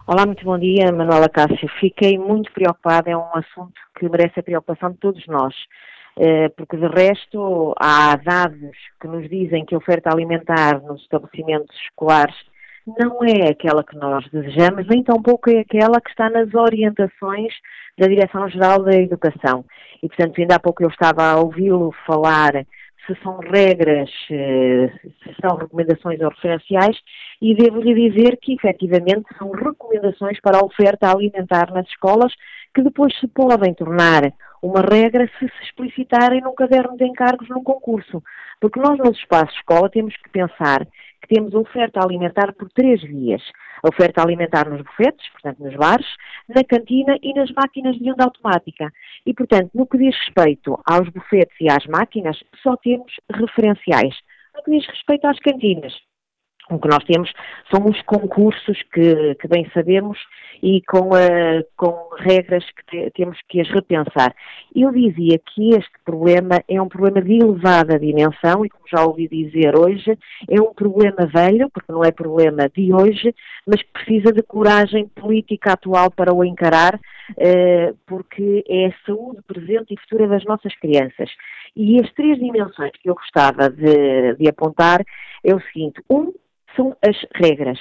[0.08, 1.68] Olá, muito bom dia, Manuela Cássio.
[1.80, 5.52] Fiquei muito preocupada, é um assunto que merece a preocupação de todos nós,
[6.16, 11.74] eh, porque de resto há dados que nos dizem que a oferta alimentar nos estabelecimentos
[11.88, 12.36] escolares
[12.86, 17.52] não é aquela que nós desejamos, nem tampouco é aquela que está nas orientações
[17.98, 19.64] da Direção-Geral da Educação.
[20.02, 22.52] E, portanto, ainda há pouco eu estava a ouvi-lo falar
[23.06, 24.90] se são regras, eh,
[25.22, 26.96] se são recomendações ou referenciais,
[27.40, 32.32] e devo-lhe dizer que efetivamente são recomendações para a oferta alimentar nas escolas
[32.74, 37.62] que depois se podem tornar uma regra se se explicitarem num caderno de encargos num
[37.62, 38.22] concurso.
[38.60, 40.86] Porque nós nos espaços de escola temos que pensar
[41.20, 43.42] que temos oferta alimentar por três vias.
[43.82, 46.06] A oferta alimentar nos bufetes, portanto nos bares,
[46.48, 48.92] na cantina e nas máquinas de venda automática.
[49.24, 54.14] E, portanto, no que diz respeito aos bufetes e às máquinas, só temos referenciais.
[54.54, 55.94] No que diz respeito às cantinas,
[56.70, 57.30] o que nós temos
[57.72, 60.18] são os concursos que, que bem sabemos
[60.62, 61.10] e com,
[61.76, 64.34] com regras que te, temos que as repensar.
[64.74, 69.28] Eu dizia que este problema é um problema de elevada dimensão e, como já ouvi
[69.28, 73.34] dizer hoje, é um problema velho, porque não é problema de hoje,
[73.66, 79.40] mas que precisa de coragem política atual para o encarar, uh, porque é a saúde
[79.46, 81.30] presente e futura das nossas crianças.
[81.76, 85.04] E as três dimensões que eu gostava de, de apontar
[85.44, 86.32] é o seguinte: um,
[86.76, 87.80] são as regras.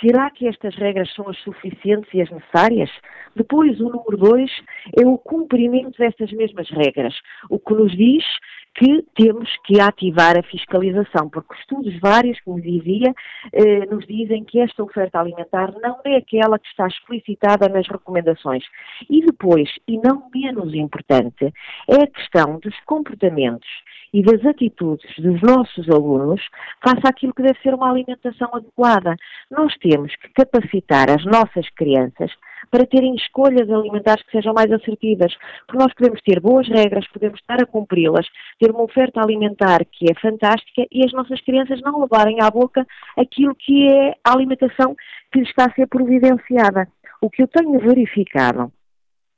[0.00, 2.90] Será que estas regras são as suficientes e as necessárias?
[3.34, 4.50] Depois, o número dois
[4.96, 7.14] é o cumprimento destas mesmas regras,
[7.50, 8.24] o que nos diz
[8.74, 13.14] que temos que ativar a fiscalização, porque estudos vários, como dizia,
[13.52, 18.64] eh, nos dizem que esta oferta alimentar não é aquela que está explicitada nas recomendações.
[19.08, 21.52] E depois, e não menos importante,
[21.88, 23.68] é a questão dos comportamentos
[24.12, 26.40] e das atitudes dos nossos alunos
[26.82, 29.16] face àquilo que deve ser uma alimentação adequada.
[29.50, 32.30] Nós temos que capacitar as nossas crianças
[32.70, 35.34] para terem escolhas alimentares que sejam mais assertivas,
[35.66, 38.26] porque nós podemos ter boas regras, podemos estar a cumpri-las,
[38.58, 42.86] ter uma oferta alimentar que é fantástica e as nossas crianças não levarem à boca
[43.16, 44.94] aquilo que é a alimentação
[45.32, 46.88] que lhes está a ser providenciada.
[47.20, 48.72] O que eu tenho verificado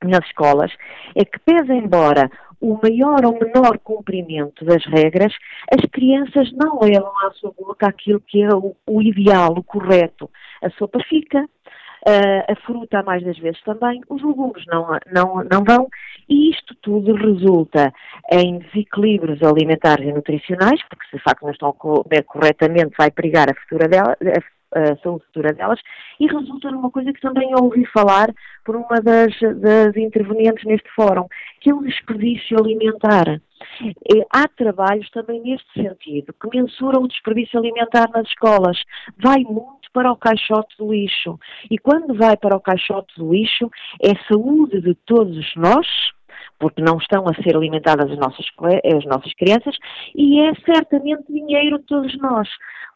[0.03, 0.73] nas escolas
[1.15, 5.33] é que, pese embora o maior ou menor cumprimento das regras,
[5.73, 10.31] as crianças não levam à sua boca aquilo que é o, o ideal, o correto.
[10.62, 11.47] A sopa fica,
[12.07, 15.88] a fruta mais das vezes também, os legumes não, não, não vão,
[16.29, 17.92] e isto tudo resulta
[18.31, 23.55] em desequilíbrios alimentares e nutricionais, porque se de facto não estão corretamente vai perigar a,
[23.55, 24.56] futura a
[25.03, 25.81] saúde futura delas,
[26.19, 28.33] e resulta numa coisa que também ouvi falar
[28.65, 31.27] por uma das, das intervenientes neste fórum,
[31.61, 33.41] que é o desperdício alimentar.
[34.33, 38.79] Há trabalhos também neste sentido, que mensuram o desperdício alimentar nas escolas.
[39.19, 41.39] Vai muito para o caixote do lixo.
[41.71, 43.71] E quando vai para o caixote do lixo,
[44.03, 45.87] é saúde de todos nós,
[46.59, 48.47] porque não estão a ser alimentadas as nossas,
[48.95, 49.77] as nossas crianças,
[50.15, 52.49] e é certamente dinheiro de todos nós,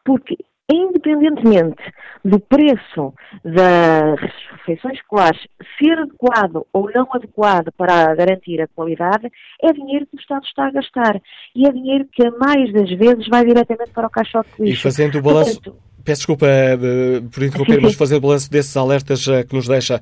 [0.05, 0.37] porque
[0.73, 1.81] independentemente
[2.23, 4.19] do preço das
[4.59, 5.39] refeições escolares
[5.79, 9.27] ser adequado ou não adequado para garantir a qualidade,
[9.61, 11.21] é dinheiro que o Estado está a gastar.
[11.55, 14.79] E é dinheiro que, a mais das vezes, vai diretamente para o caixote de lixo.
[14.79, 15.61] E fazendo o balanço...
[15.61, 19.67] Portanto, Peço desculpa uh, por interromper, mas fazer o balanço desses alertas uh, que nos
[19.67, 20.01] deixa,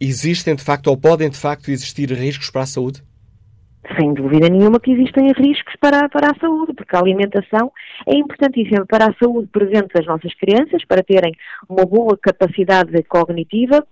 [0.00, 3.00] existem de facto ou podem de facto existir riscos para a saúde?
[3.98, 7.72] Sem dúvida nenhuma que existem riscos para, para a saúde, porque a alimentação
[8.06, 11.32] é importantíssima para a saúde presente das nossas crianças, para terem
[11.68, 13.86] uma boa capacidade cognitiva,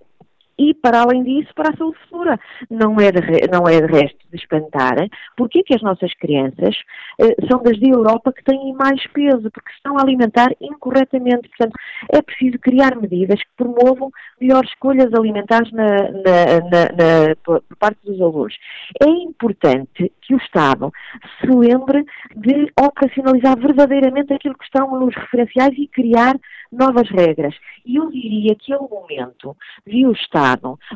[0.58, 2.38] e, para além disso, para a saúde futura.
[2.70, 4.94] Não é de, não é de resto de espantar
[5.36, 6.76] porque é que as nossas crianças
[7.20, 11.48] eh, são das da Europa que têm mais peso, porque estão a alimentar incorretamente.
[11.48, 11.74] Portanto,
[12.12, 18.20] é preciso criar medidas que promovam melhores escolhas alimentares na, na, na, por parte dos
[18.20, 18.54] alunos.
[19.02, 20.92] É importante que o Estado
[21.40, 22.04] se lembre
[22.36, 26.36] de operacionalizar verdadeiramente aquilo que estão nos referenciais e criar
[26.72, 27.54] novas regras.
[27.84, 30.43] E eu diria que é o momento de o Estado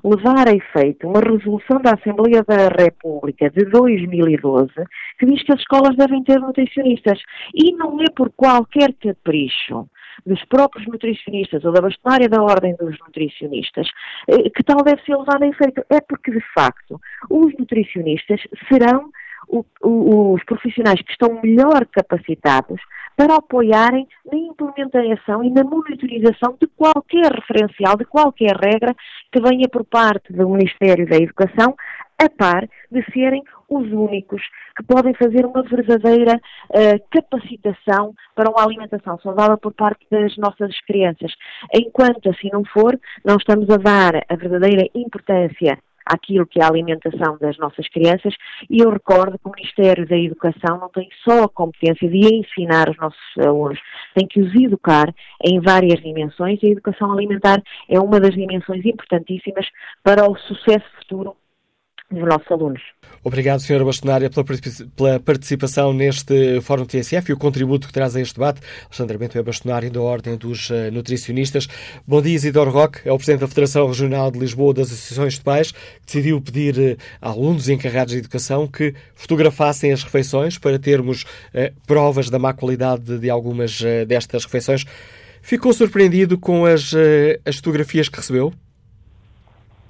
[0.05, 4.73] levar a efeito uma resolução da Assembleia da República de 2012
[5.19, 7.19] que diz que as escolas devem ter nutricionistas.
[7.55, 9.89] E não é por qualquer capricho
[10.27, 13.89] dos próprios nutricionistas ou da bastonária da Ordem dos Nutricionistas,
[14.29, 15.83] eh, que tal deve ser levado a efeito.
[15.91, 19.11] É porque, de facto, os nutricionistas serão
[19.51, 22.81] os profissionais que estão melhor capacitados
[23.17, 28.95] para apoiarem na implementação e na monitorização de qualquer referencial, de qualquer regra
[29.33, 31.75] que venha por parte do Ministério da Educação,
[32.21, 34.43] a par de serem os únicos
[34.77, 40.81] que podem fazer uma verdadeira uh, capacitação para uma alimentação saudável por parte das nossas
[40.87, 41.33] crianças.
[41.75, 45.79] Enquanto assim não for, não estamos a dar a verdadeira importância
[46.13, 48.35] àquilo que é a alimentação das nossas crianças
[48.69, 52.89] e eu recordo que o Ministério da Educação não tem só a competência de ensinar
[52.89, 53.79] os nossos alunos,
[54.15, 58.85] tem que os educar em várias dimensões e a educação alimentar é uma das dimensões
[58.85, 59.67] importantíssimas
[60.03, 61.37] para o sucesso futuro
[62.11, 62.81] dos nossos alunos.
[63.23, 63.85] Obrigado, Sra.
[63.85, 64.31] Bastonária,
[64.97, 68.61] pela participação neste Fórum TSF e o contributo que traz a este debate.
[68.85, 71.69] Alexandre Bento é bastonário da Ordem dos eh, Nutricionistas.
[72.07, 75.43] Bom dia, Isidoro Roque, é o Presidente da Federação Regional de Lisboa das Associações de
[75.43, 80.57] Pais, que decidiu pedir eh, a alunos e encarregados de educação que fotografassem as refeições
[80.57, 84.85] para termos eh, provas da má qualidade de algumas eh, destas refeições.
[85.43, 88.53] Ficou surpreendido com as, eh, as fotografias que recebeu?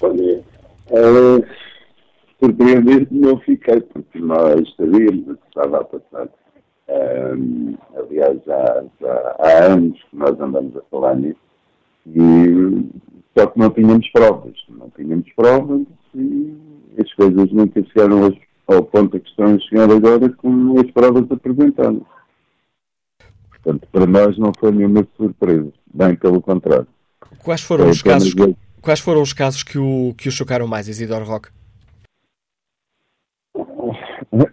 [0.01, 0.43] Bom dia.
[0.91, 1.68] Uh
[2.41, 6.29] surpreendido não fiquei, porque nós sabíamos o que estava a passar.
[6.89, 11.39] Um, aliás, já, já, há anos que nós andamos a falar nisso,
[12.07, 12.89] e,
[13.37, 14.55] só que não tínhamos provas.
[14.69, 15.83] Não tínhamos provas
[16.15, 16.57] e
[16.99, 18.35] as coisas nunca chegaram
[18.67, 22.03] ao ponto a que estão a chegar agora com as provas apresentadas.
[23.51, 26.87] Portanto, para nós não foi nenhuma surpresa, bem pelo contrário.
[27.43, 28.35] Quais foram, os casos,
[28.81, 31.51] quais foram os casos que o, que o chocaram mais, Isidoro Roque?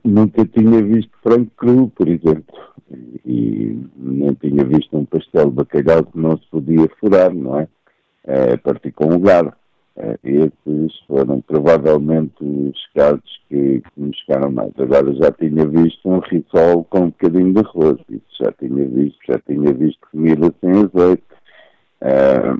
[0.03, 2.55] Nunca tinha visto frango cru, por exemplo.
[3.25, 7.67] E não tinha visto um pastel de bacalhau que não se podia furar, não é?
[8.23, 9.53] é partir com o gado.
[9.97, 14.71] É, esses foram provavelmente os casos que, que me chegaram mais.
[14.77, 17.97] Agora já tinha visto um risol com um bocadinho de arroz.
[18.09, 21.23] Isso já tinha visto, já tinha visto comida sem azeite.
[22.01, 22.55] É,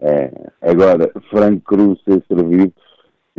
[0.00, 0.30] é,
[0.62, 2.74] agora, frango cru ser servido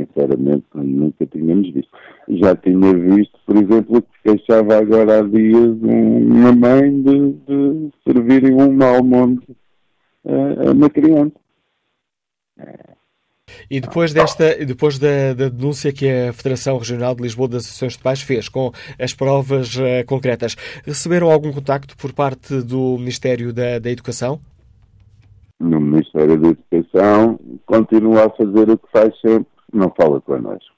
[0.06, 1.92] sinceramente nunca tínhamos visto.
[2.30, 8.54] Já tinha visto, por exemplo, que queixava agora há dias uma mãe de, de servirem
[8.54, 9.56] um almoço
[10.26, 11.34] a, a uma criança.
[13.70, 17.94] E depois desta, depois da, da, denúncia que a Federação Regional de Lisboa das Associações
[17.94, 23.54] de Pais fez com as provas uh, concretas, receberam algum contacto por parte do Ministério
[23.54, 24.40] da, da Educação?
[25.60, 30.74] No Ministério da Educação continua a fazer o que faz sempre, não fala connosco.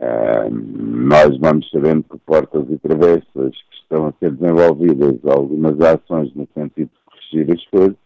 [0.00, 6.34] Uh, nós vamos sabendo por portas e travessas que estão a ser desenvolvidas algumas ações
[6.34, 7.96] no sentido de corrigir as coisas,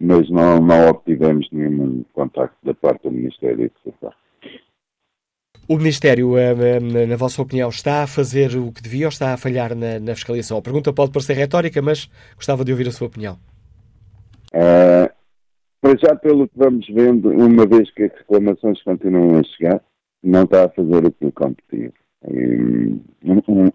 [0.00, 4.12] mas não, não obtivemos nenhum contacto da parte do Ministério da Educação.
[5.66, 9.32] O Ministério, eh, eh, na vossa opinião, está a fazer o que devia ou está
[9.32, 10.58] a falhar na, na fiscalização?
[10.58, 13.38] A pergunta pode parecer retórica, mas gostava de ouvir a sua opinião.
[14.52, 15.10] Uh,
[15.84, 19.82] para já, pelo que vamos vendo, uma vez que as reclamações continuam a chegar,
[20.22, 21.92] não está a fazer o que competia.
[22.26, 23.00] Um,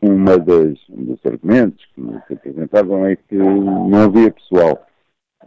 [0.02, 4.84] uma das, um dos argumentos que se apresentavam é que não havia pessoal.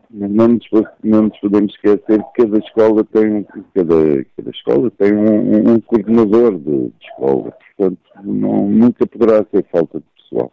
[0.09, 0.69] Não nos,
[1.03, 3.45] não nos podemos esquecer que cada escola tem,
[3.75, 7.53] cada, cada escola tem um, um coordenador de, de, escola.
[7.77, 10.53] Portanto, não, nunca poderá ser falta de pessoal.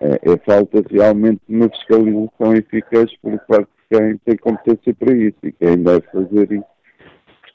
[0.00, 5.36] É, é falta realmente de uma fiscalização eficaz por parte quem tem competência para isso
[5.42, 6.64] e quem deve fazer isso.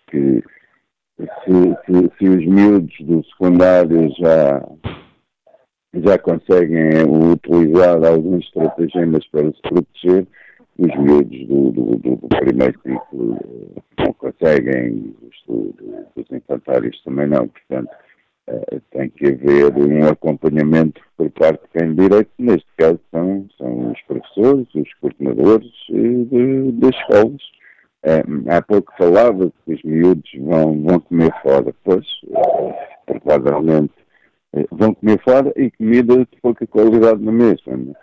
[0.05, 0.43] Porque
[1.17, 4.63] se, se, se os miúdos do secundário já,
[5.95, 10.27] já conseguem utilizar alguns estratagemas para se proteger,
[10.77, 13.39] os miúdos do, do, do, do primeiro ciclo
[13.97, 15.75] não conseguem, os
[16.15, 17.89] dos infantários também não, portanto
[18.91, 24.01] tem que haver um acompanhamento por parte de quem direito, neste caso são, são os
[24.03, 27.41] professores, os coordenadores de, das escolas,
[28.03, 28.23] É,
[28.55, 31.73] há pouco falava que os miúdos vão, vão comer fora.
[31.83, 32.05] Pois,
[33.05, 33.93] provavelmente
[34.71, 37.75] vão comer fora e comida de pouca qualidade na mesma.
[37.75, 37.93] Né?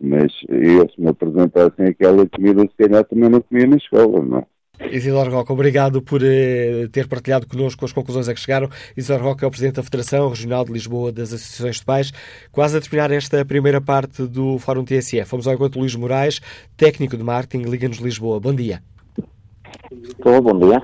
[0.00, 4.38] Mas eu, se me apresentassem aquela comida, se calhar também não comia na escola, não
[4.38, 4.46] é?
[4.80, 8.68] Isidoro Roca, obrigado por eh, ter partilhado connosco as conclusões a que chegaram.
[8.96, 12.12] Isidoro Roca é o Presidente da Federação Regional de Lisboa das Associações de Pais.
[12.50, 15.30] Quase a terminar esta primeira parte do Fórum TSF.
[15.30, 16.40] Vamos ao encontro Luís Moraes,
[16.76, 18.40] técnico de marketing, Liga-nos Lisboa.
[18.40, 18.82] Bom dia.
[19.90, 20.82] Estou, bom dia.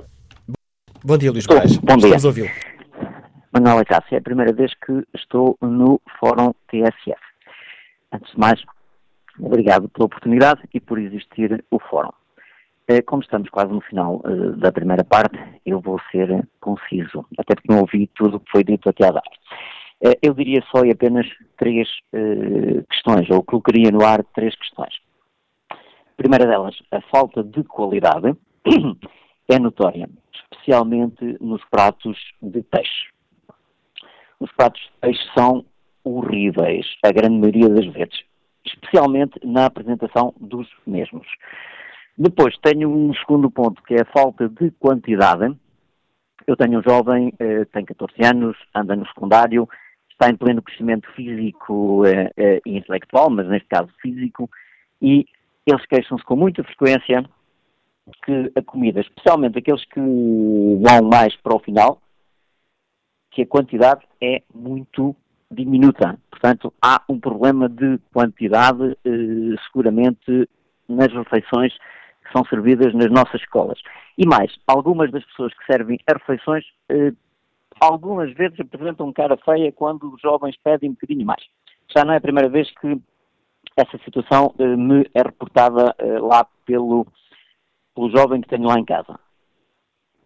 [1.04, 1.76] Bom dia, Luís Moraes.
[1.78, 2.06] Bom dia.
[2.06, 2.50] Estamos a ouvi-lo.
[3.52, 7.20] Manuela Cássio, é a primeira vez que estou no Fórum TSF.
[8.12, 8.62] Antes de mais,
[9.38, 12.12] obrigado pela oportunidade e por existir o Fórum.
[12.90, 17.54] Eh, como estamos quase no final uh, da primeira parte, eu vou ser conciso, até
[17.54, 19.30] porque não ouvi tudo o que foi dito até agora.
[20.04, 21.24] Uh, eu diria só e apenas
[21.56, 21.88] três
[22.88, 24.92] questões, ou colocaria no ar três questões.
[26.16, 28.34] Primeira delas, a falta de qualidade
[29.48, 33.12] é notória, especialmente nos pratos de peixe.
[34.40, 35.64] Os pratos de peixe são
[36.02, 38.24] horríveis, a grande maioria das vezes,
[38.66, 41.28] especialmente na apresentação dos mesmos.
[42.16, 45.56] Depois tenho um segundo ponto, que é a falta de quantidade.
[46.46, 49.68] Eu tenho um jovem, eh, tem 14 anos, anda no secundário,
[50.10, 54.50] está em pleno crescimento físico eh, eh, e intelectual, mas neste caso físico,
[55.00, 55.26] e
[55.66, 57.24] eles queixam-se com muita frequência
[58.24, 62.02] que a comida, especialmente aqueles que vão mais para o final,
[63.30, 65.16] que a quantidade é muito
[65.50, 66.18] diminuta.
[66.30, 70.48] Portanto, há um problema de quantidade, eh, seguramente,
[70.88, 71.72] nas refeições
[72.30, 73.78] que são servidas nas nossas escolas.
[74.16, 77.12] E mais, algumas das pessoas que servem as refeições, eh,
[77.80, 81.42] algumas vezes apresentam cara feia quando os jovens pedem um bocadinho mais.
[81.94, 83.00] Já não é a primeira vez que
[83.76, 87.06] essa situação eh, me é reportada eh, lá pelo,
[87.94, 89.18] pelo jovem que tenho lá em casa.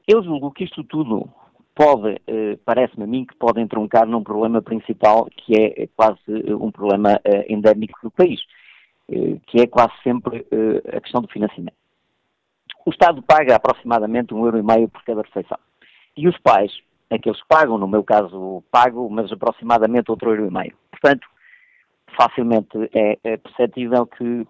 [0.07, 1.31] Eu julgo que isto tudo
[1.75, 6.55] pode, eh, parece-me a mim, que pode entroncar num problema principal, que é quase eh,
[6.55, 8.41] um problema eh, endémico do país,
[9.47, 10.47] que é quase sempre
[10.97, 11.77] a questão do financiamento.
[12.87, 15.59] O Estado paga aproximadamente um euro e meio por cada refeição.
[16.17, 16.73] E os pais,
[17.11, 20.77] aqueles que pagam, no meu caso pago, mas aproximadamente outro euro e meio.
[20.91, 21.27] Portanto,
[22.17, 24.47] facilmente é, é perceptível que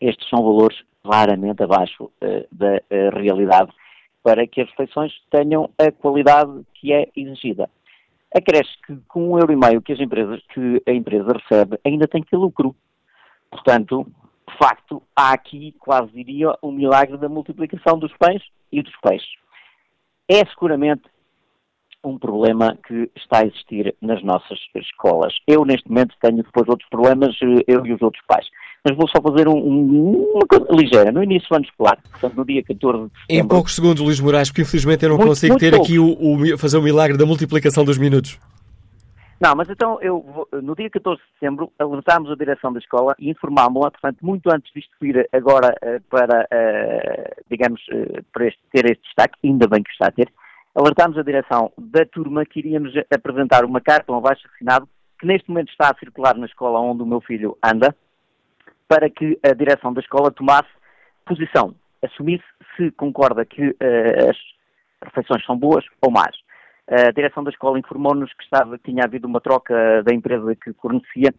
[0.00, 3.72] estes são valores claramente abaixo uh, da uh, realidade
[4.22, 7.70] para que as refeições tenham a qualidade que é exigida.
[8.34, 12.08] Acresce que com um euro e meio que, as empresas, que a empresa recebe ainda
[12.08, 12.74] tem que ter lucro.
[13.48, 14.04] Portanto,
[14.48, 18.94] de facto, há aqui, quase diria, o um milagre da multiplicação dos pães e dos
[19.02, 19.28] peixes.
[20.28, 21.02] É seguramente
[22.04, 25.34] um problema que está a existir nas nossas escolas.
[25.46, 28.46] Eu, neste momento, tenho depois outros problemas, eh, eu e os outros pais.
[28.84, 31.10] Mas vou só fazer um, um, uma coisa ligeira.
[31.10, 33.36] No início do ano escolar, portanto, no dia 14 de.
[33.36, 35.84] Em poucos segundos, Luís Moraes, porque infelizmente eu não muito, consigo muito ter pouco.
[35.84, 38.38] aqui o, o, fazer o milagre da multiplicação dos minutos.
[39.38, 43.28] Não, mas então, eu, no dia 14 de setembro, alertámos a direção da escola e
[43.28, 48.86] informámos-la, portanto, muito antes disto vir agora uh, para, uh, digamos, uh, para este, ter
[48.86, 50.32] este destaque, ainda bem que está a ter,
[50.74, 55.50] alertámos a direção da turma que iríamos apresentar uma carta, um abaixo assinado, que neste
[55.50, 57.94] momento está a circular na escola onde o meu filho anda,
[58.88, 60.68] para que a direção da escola tomasse
[61.26, 62.44] posição, assumisse
[62.76, 63.76] se concorda que
[64.28, 64.36] as
[65.02, 66.45] refeições são boas ou más.
[66.88, 71.34] A direção da escola informou-nos que estava, tinha havido uma troca da empresa que fornecia.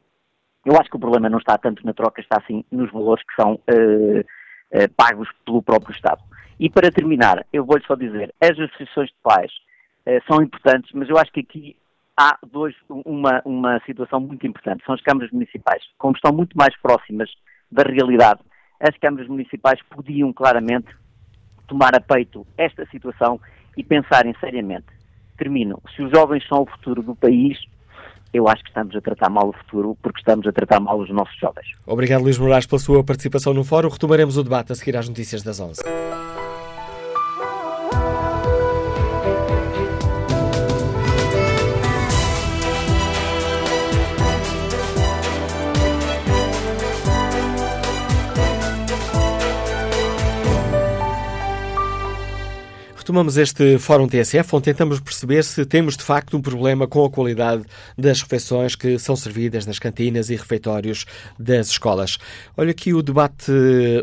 [0.65, 3.41] Eu acho que o problema não está tanto na troca, está sim nos valores que
[3.41, 6.21] são uh, uh, pagos pelo próprio Estado.
[6.59, 9.51] E para terminar, eu vou-lhe só dizer, as associações de pais
[10.05, 11.77] uh, são importantes, mas eu acho que aqui
[12.17, 14.83] há dois, uma, uma situação muito importante.
[14.85, 15.81] São as câmaras municipais.
[15.97, 17.29] Como estão muito mais próximas
[17.71, 18.41] da realidade,
[18.81, 20.93] as câmaras municipais podiam claramente
[21.69, 23.39] tomar a peito esta situação
[23.77, 24.96] e pensarem seriamente
[25.37, 25.81] termino.
[25.95, 27.57] Se os jovens são o futuro do país,
[28.33, 31.09] eu acho que estamos a tratar mal o futuro porque estamos a tratar mal os
[31.09, 31.67] nossos jovens.
[31.85, 33.89] Obrigado, Luís Moraes, pela sua participação no fórum.
[33.89, 35.81] Retomaremos o debate a seguir às notícias das 11.
[53.07, 57.09] Retomamos este Fórum TSF, onde tentamos perceber se temos de facto um problema com a
[57.09, 57.63] qualidade
[57.97, 61.05] das refeições que são servidas nas cantinas e refeitórios
[61.39, 62.17] das escolas.
[62.57, 63.49] Olha aqui o debate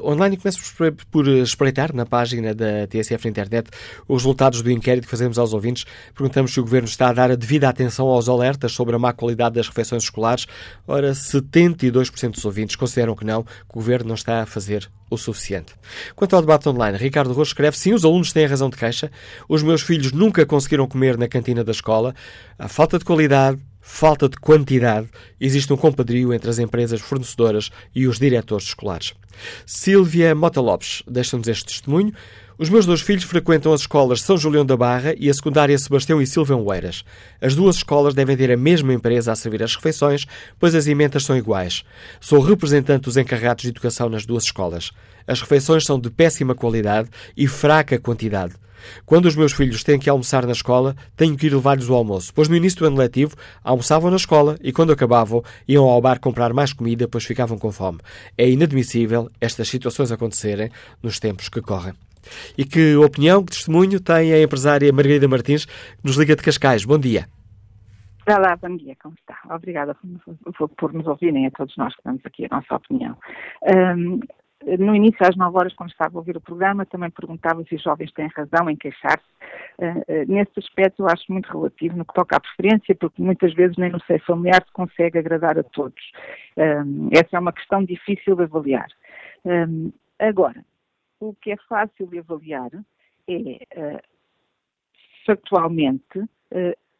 [0.02, 0.62] online e começo
[1.10, 3.68] por espreitar na página da TSF na internet
[4.08, 5.84] os resultados do inquérito que fazemos aos ouvintes.
[6.14, 9.12] Perguntamos se o Governo está a dar a devida atenção aos alertas sobre a má
[9.12, 10.46] qualidade das refeições escolares.
[10.88, 15.16] Ora, 72% dos ouvintes consideram que não, que o Governo não está a fazer o
[15.16, 15.74] suficiente.
[16.14, 19.10] Quanto ao debate online, Ricardo Rocha escreve: sim, os alunos têm razão de queixa.
[19.48, 22.14] Os meus filhos nunca conseguiram comer na cantina da escola.
[22.58, 25.08] A falta de qualidade, falta de quantidade,
[25.40, 29.14] existe um compadrio entre as empresas fornecedoras e os diretores escolares.
[29.66, 32.12] Silvia Mota Lopes deixa-nos este testemunho.
[32.56, 36.22] Os meus dois filhos frequentam as escolas São Julião da Barra e a secundária Sebastião
[36.22, 37.04] e Silvão Oeiras.
[37.40, 40.24] As duas escolas devem ter a mesma empresa a servir as refeições,
[40.56, 41.82] pois as emendas são iguais.
[42.20, 44.92] Sou representante dos encarregados de educação nas duas escolas.
[45.26, 48.54] As refeições são de péssima qualidade e fraca quantidade.
[49.04, 52.32] Quando os meus filhos têm que almoçar na escola, tenho que ir levar-lhes o almoço,
[52.32, 53.34] pois no início do ano letivo
[53.64, 57.72] almoçavam na escola e quando acabavam iam ao bar comprar mais comida, pois ficavam com
[57.72, 57.98] fome.
[58.38, 60.70] É inadmissível estas situações acontecerem
[61.02, 61.94] nos tempos que correm.
[62.56, 66.84] E que opinião, que testemunho tem a empresária Margarida Martins, que nos liga de Cascais.
[66.84, 67.26] Bom dia.
[68.26, 69.38] Olá, bom dia, como está?
[69.54, 69.94] Obrigada
[70.56, 73.14] por, por nos ouvirem, a todos nós que damos aqui a nossa opinião.
[73.62, 74.20] Um,
[74.78, 77.82] no início, às 9 horas, quando estava a ouvir o programa, também perguntava se os
[77.82, 79.26] jovens têm razão em queixar-se.
[79.78, 83.76] Uh, nesse aspecto, eu acho muito relativo no que toca à preferência, porque muitas vezes
[83.76, 86.02] nem no seio familiar se consegue agradar a todos.
[86.56, 88.88] Uh, essa é uma questão difícil de avaliar.
[90.18, 90.64] agora,
[91.20, 92.70] o que é fácil de avaliar
[93.28, 94.02] é,
[95.26, 96.20] factualmente,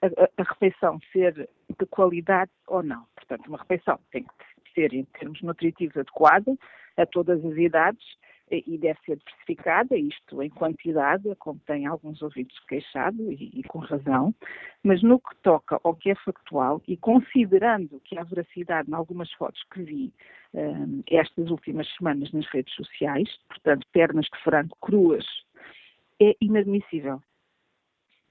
[0.03, 1.49] a, a refeição ser
[1.79, 3.07] de qualidade ou não.
[3.15, 6.57] Portanto, uma refeição tem que ser, em termos nutritivos, adequada
[6.97, 8.05] a todas as idades
[8.51, 13.79] e deve ser diversificada, isto em quantidade, como tem alguns ouvidos queixado, e, e, com
[13.79, 14.35] razão,
[14.83, 19.33] mas no que toca ao que é factual, e considerando que há veracidade em algumas
[19.33, 20.13] fotos que vi
[20.53, 25.27] um, estas últimas semanas nas redes sociais, portanto, pernas de frango cruas,
[26.21, 27.23] é inadmissível.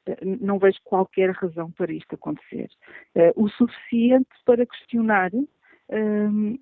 [0.07, 2.69] Uh, não vejo qualquer razão para isto acontecer.
[3.15, 5.31] Uh, o suficiente para questionar
[5.89, 6.57] um,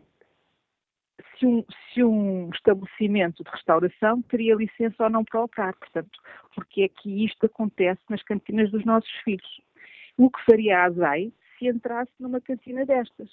[1.38, 1.63] se um,
[1.93, 5.76] se um estabelecimento de restauração teria licença ou não para operar.
[5.78, 6.19] Portanto,
[6.55, 9.61] porque é que isto acontece nas cantinas dos nossos filhos?
[10.17, 13.30] O que faria a ASAI se entrasse numa cantina destas?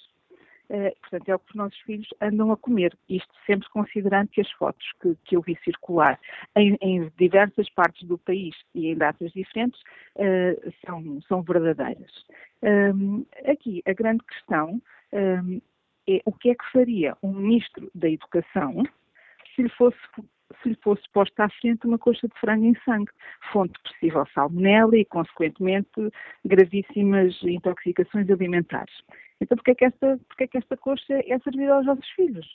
[0.69, 2.95] Uh, portanto, é o que os nossos filhos andam a comer.
[3.09, 6.19] Isto sempre considerando que as fotos que, que eu vi circular
[6.55, 9.81] em, em, diversas partes do país e em datas diferentes
[10.15, 12.11] uh, são, são verdadeiras.
[12.61, 14.79] Um, aqui, a grande questão
[15.11, 15.59] um,
[16.09, 18.83] é o que é que faria um ministro da Educação
[19.55, 19.97] se lhe fosse
[20.63, 23.11] se lhe fosse posta à frente uma coxa de frango em sangue,
[23.51, 26.11] fonte de possível salmonela e, consequentemente,
[26.43, 28.93] gravíssimas intoxicações alimentares.
[29.39, 32.47] Então, porquê é que esta, porquê é que esta coxa é servida aos nossos filhos?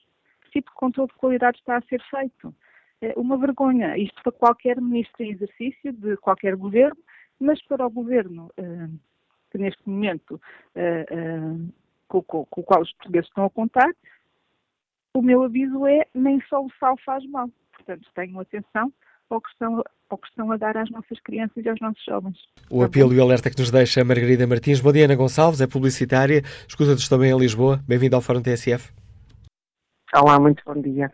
[0.43, 2.55] Que tipo de controle de qualidade está a ser feito?
[3.01, 3.97] É uma vergonha.
[3.97, 7.01] Isto para qualquer ministro em exercício, de qualquer governo,
[7.39, 8.99] mas para o governo uh,
[9.51, 11.73] que neste momento uh, uh,
[12.15, 13.91] com, com, com o qual os portugueses estão a contar,
[15.15, 17.49] o meu aviso é nem só o sal faz mal.
[17.73, 18.93] Portanto, tenham atenção
[19.31, 22.37] ao que, estão, ao que estão a dar às nossas crianças e aos nossos jovens.
[22.71, 24.81] O apelo e o alerta que nos deixa a Margarida Martins.
[24.81, 27.81] Bom dia, Ana Gonçalves, é publicitária, escuta-nos também em Lisboa.
[27.87, 28.93] Bem-vindo ao Fórum TSF.
[30.15, 31.13] Olá, muito bom dia.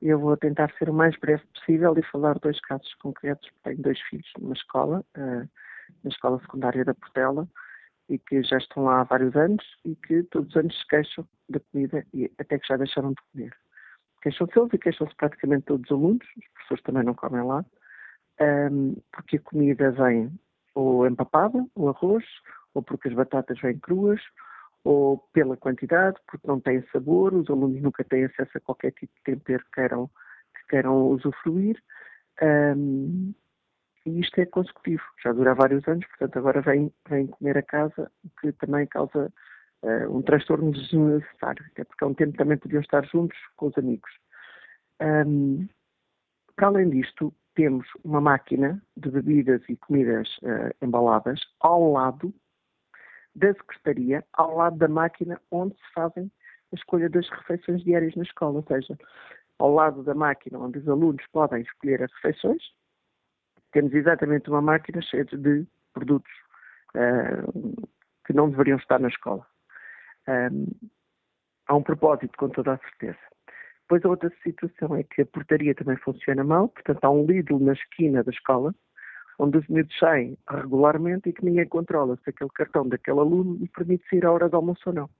[0.00, 3.48] Eu vou tentar ser o mais breve possível e falar dois casos concretos.
[3.62, 5.48] Tenho dois filhos numa escola, uh,
[6.02, 7.46] na escola secundária da Portela,
[8.10, 11.26] e que já estão lá há vários anos e que todos os anos se queixam
[11.48, 13.56] da comida e até que já deixaram de comer.
[14.20, 17.64] Queixam-se eles e queixam-se praticamente todos os alunos, os professores também não comem lá,
[18.40, 20.30] um, porque a comida vem
[20.74, 22.24] ou empapada, o arroz,
[22.74, 24.20] ou porque as batatas vêm cruas,
[24.82, 29.12] ou pela quantidade, porque não têm sabor, os alunos nunca têm acesso a qualquer tipo
[29.14, 30.08] de tempero que queiram,
[30.54, 31.80] que queiram usufruir.
[32.42, 33.34] Um,
[34.06, 38.10] e isto é consecutivo, já dura vários anos, portanto agora vem, vem comer a casa,
[38.24, 39.32] o que também causa
[39.82, 43.76] uh, um transtorno desnecessário, até porque há um tempo também podiam estar juntos com os
[43.76, 44.10] amigos.
[45.02, 45.68] Um,
[46.56, 52.32] para além disto, temos uma máquina de bebidas e comidas uh, embaladas ao lado
[53.34, 56.30] da secretaria, ao lado da máquina onde se fazem
[56.72, 58.96] a escolha das refeições diárias na escola, ou seja,
[59.58, 62.62] ao lado da máquina onde os alunos podem escolher as refeições,
[63.72, 66.32] temos exatamente uma máquina cheia de produtos
[66.94, 67.88] uh,
[68.26, 69.46] que não deveriam estar na escola.
[70.28, 70.66] Um,
[71.66, 73.18] há um propósito, com toda a certeza.
[73.82, 77.58] Depois a outra situação é que a portaria também funciona mal, portanto há um Lidl
[77.58, 78.72] na esquina da escola,
[79.36, 83.68] onde os miúdos saem regularmente e que ninguém controla se aquele cartão daquele aluno lhe
[83.68, 85.10] permite sair à hora do almoço ou não.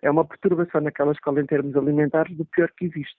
[0.00, 3.18] É uma perturbação naquela escola em termos alimentares do pior que existe.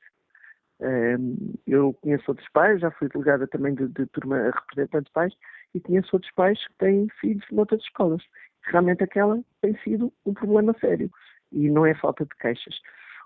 [1.66, 5.34] Eu conheço outros pais, já fui delegada também de, de turma representante de pais,
[5.74, 8.24] e conheço outros pais que têm filhos noutras escolas.
[8.64, 11.10] Realmente aquela tem sido um problema sério
[11.52, 12.80] e não é falta de queixas.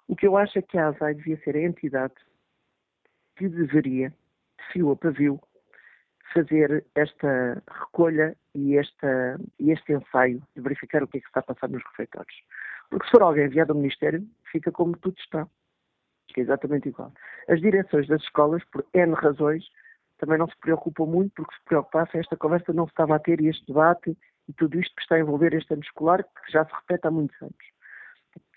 [0.07, 2.13] O que eu acho é que a ASAI devia ser a entidade
[3.35, 5.39] que deveria, de fio a pavio,
[6.33, 11.39] fazer esta recolha e, esta, e este ensaio de verificar o que é que está
[11.39, 12.35] a passar nos refeitórios.
[12.89, 15.47] Porque se for alguém enviado ao Ministério, fica como tudo está.
[16.27, 17.11] Que é exatamente igual.
[17.47, 19.65] As direções das escolas, por N razões,
[20.17, 23.39] também não se preocupam muito, porque se preocupassem, esta conversa não se estava a ter
[23.39, 24.17] e este debate
[24.47, 27.11] e tudo isto que está a envolver este ano escolar, que já se repete há
[27.11, 27.55] muitos anos.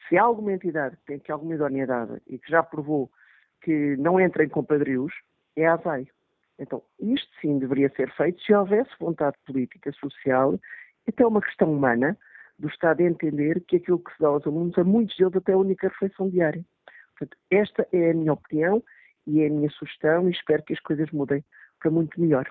[0.09, 3.11] Se há alguma entidade que tem aqui alguma idoneidade e que já provou
[3.61, 5.13] que não entra em compadrios,
[5.57, 6.09] é a ASAI.
[6.59, 10.59] Então, isto sim deveria ser feito se houvesse vontade política, social,
[11.07, 12.17] até uma questão humana,
[12.59, 15.53] do Estado a entender que aquilo que se dá aos alunos, a muitos deles até
[15.53, 16.65] é a única refeição diária.
[17.21, 18.83] Portanto, esta é a minha opinião
[19.27, 21.45] e é a minha sugestão e espero que as coisas mudem
[21.79, 22.51] para muito melhor.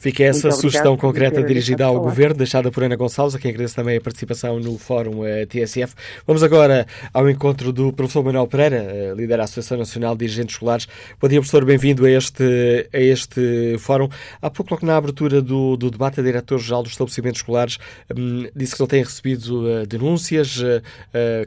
[0.00, 3.98] Fica essa sugestão concreta dirigida ao Governo, deixada por Ana Gonçalves, a quem agradeço também
[3.98, 5.94] a participação no Fórum uh, eh, TSF.
[6.26, 10.54] Vamos agora ao encontro do professor Manuel Pereira, uh, líder da Associação Nacional de Dirigentes
[10.54, 10.88] Escolares.
[11.20, 14.08] Bom dia, professor, bem-vindo a este, a este fórum.
[14.40, 17.78] Há pouco, logo na abertura do, do debate, a diretor-geral dos estabelecimentos escolares
[18.16, 20.62] um, disse que não tem recebido uh, denúncias,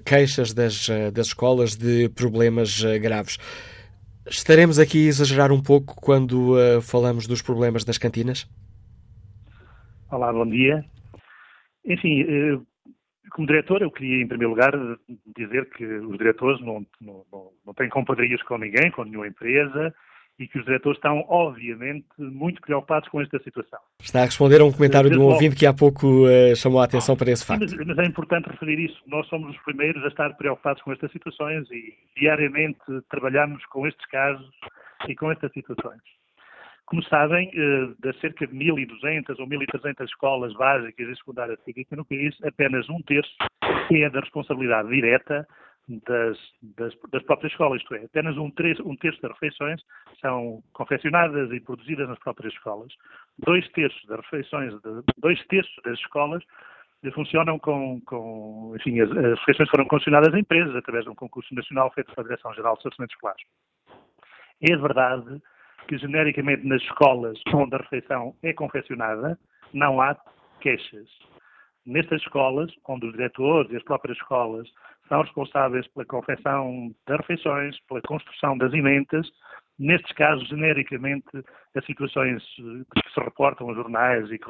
[0.05, 3.37] queixas das, das escolas de problemas graves.
[4.25, 8.49] Estaremos aqui a exagerar um pouco quando uh, falamos dos problemas das cantinas?
[10.09, 10.85] Olá, bom dia.
[11.85, 12.65] Enfim, uh,
[13.31, 14.71] como diretor, eu queria, em primeiro lugar,
[15.35, 19.93] dizer que os diretores não, não, não, não têm compadrias com ninguém, com nenhuma empresa,
[20.39, 23.79] e que os diretores estão, obviamente, muito preocupados com esta situação.
[24.01, 26.85] Está a responder a um comentário de um ouvinte que há pouco uh, chamou a
[26.85, 27.61] atenção para esse facto.
[27.61, 28.99] Mas, mas, é importante referir isso.
[29.05, 32.79] Nós somos os primeiros a estar preocupados com estas situações e diariamente
[33.09, 34.49] trabalhamos com estes casos
[35.07, 36.01] e com estas situações.
[36.85, 42.05] Como sabem, uh, das cerca de 1.200 ou 1.300 escolas básicas e secundárias aqui no
[42.05, 43.31] país, apenas um terço
[43.91, 45.47] é da responsabilidade direta
[45.87, 48.51] das, das, das, próprias escolas, isto é, apenas um,
[48.85, 49.81] um terço das refeições
[50.21, 52.93] são confeccionadas e produzidas nas próprias escolas.
[53.39, 56.43] Dois terços das refeições, de, dois terços das escolas
[57.11, 61.53] funcionam com, com enfim, as, as, refeições foram concessionadas a empresas através de um concurso
[61.53, 63.43] nacional feito pela Direção-Geral de Estacionamentos Escolares.
[64.61, 65.41] É verdade
[65.87, 69.37] que, genericamente, nas escolas onde a refeição é confeccionada,
[69.73, 70.15] não há
[70.61, 71.09] queixas.
[71.85, 74.69] Nestas escolas, onde os diretores e as próprias escolas
[75.07, 79.29] são responsáveis pela confecção das refeições, pela construção das emendas.
[79.79, 81.25] Nestes casos, genericamente,
[81.75, 84.45] as situações que se reportam aos jornais e que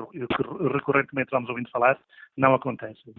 [0.74, 1.98] recorrentemente vamos ouvindo falar,
[2.38, 3.14] não acontecem.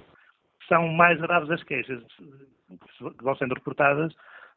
[0.68, 4.14] São mais graves as queixas que vão sendo reportadas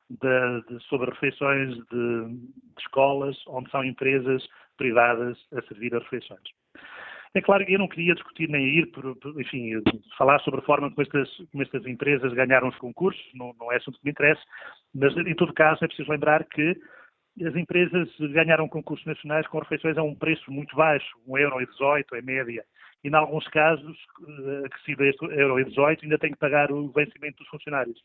[0.09, 4.45] de, de, sobre refeições de, de escolas onde são empresas
[4.77, 6.41] privadas a servir as refeições.
[7.37, 9.69] É claro que eu não queria discutir nem ir, por, por, enfim,
[10.17, 13.75] falar sobre a forma como estas, como estas empresas ganharam os concursos, não, não é
[13.75, 14.41] assunto que me interessa,
[14.95, 16.75] mas em todo caso é preciso lembrar que
[17.45, 22.65] as empresas ganharam concursos nacionais com refeições a um preço muito baixo, 1,18€ em média,
[23.03, 23.95] e em alguns casos,
[24.27, 27.99] eh, acrescido a este 1,18€, ainda tem que pagar o vencimento dos funcionários.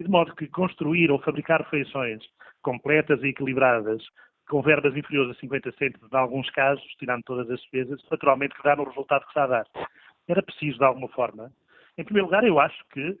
[0.00, 2.24] De modo que construir ou fabricar refeições
[2.60, 4.02] completas e equilibradas
[4.48, 8.62] com verbas inferiores a 50 cêntimos, em alguns casos, tirando todas as despesas, naturalmente que
[8.62, 9.66] dá no resultado que está a dar.
[10.28, 11.50] Era preciso, de alguma forma.
[11.96, 13.18] Em primeiro lugar, eu acho que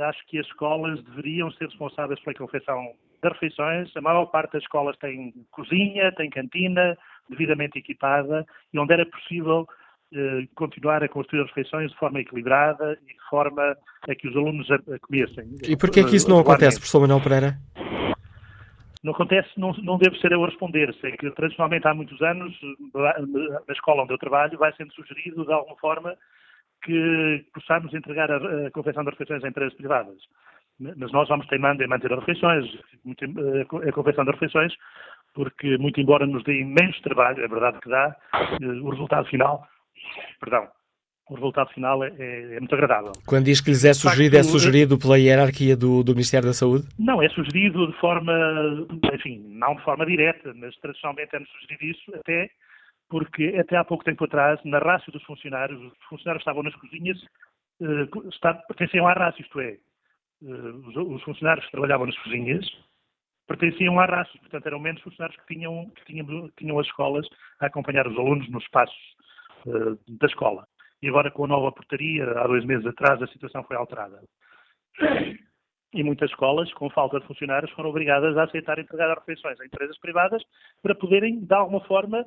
[0.00, 2.92] acho que as escolas deveriam ser responsáveis pela confecção
[3.22, 3.96] das refeições.
[3.96, 6.96] A maior parte das escolas tem cozinha, tem cantina,
[7.28, 9.66] devidamente equipada, e onde era possível
[10.12, 13.76] eh, continuar a construir as refeições de forma equilibrada e de forma
[14.08, 15.56] a que os alunos a, a comessem.
[15.62, 17.56] E porquê é que isso não acontece, professor Manuel Pereira?
[19.06, 20.92] Não acontece, não, não devo ser eu a responder.
[20.94, 22.52] Sei que tradicionalmente há muitos anos,
[22.92, 26.16] na escola onde eu trabalho, vai sendo sugerido de alguma forma
[26.82, 30.16] que possamos entregar a, a confecção das refeições a empresas privadas.
[30.80, 32.66] Mas nós vamos teimando em manter as refeições,
[33.88, 34.74] a confecção das refeições,
[35.34, 38.16] porque, muito embora nos dê imenso trabalho, é verdade que dá,
[38.60, 39.68] eh, o resultado final,
[40.40, 40.66] perdão,
[41.28, 43.12] o resultado final é, é, é, muito agradável.
[43.26, 46.54] Quando diz que lhes é sugerido, facto, é sugerido pela hierarquia do, do, Ministério da
[46.54, 46.86] Saúde?
[46.98, 48.32] Não, é sugerido de forma,
[49.12, 52.48] enfim, não de forma direta, mas tradicionalmente é-nos sugerido isso, até
[53.08, 57.18] porque até há pouco tempo atrás, na rácio dos funcionários, os funcionários estavam nas cozinhas,
[58.32, 59.76] está, pertenciam à rácio, isto é,
[60.42, 62.66] uh, os, os, funcionários que trabalhavam nas cozinhas
[63.46, 67.26] pertenciam à rácio, portanto eram menos funcionários que tinham, que tinham, que tinham as escolas
[67.60, 68.96] a acompanhar os alunos nos espaços
[69.66, 70.66] uh, da escola
[71.02, 74.20] e agora com a nova portaria, há dois meses atrás, a situação foi alterada.
[75.92, 79.64] E muitas escolas, com falta de funcionários, foram obrigadas a aceitar entregar as refeições a
[79.64, 80.42] empresas privadas
[80.82, 82.26] para poderem, de alguma forma,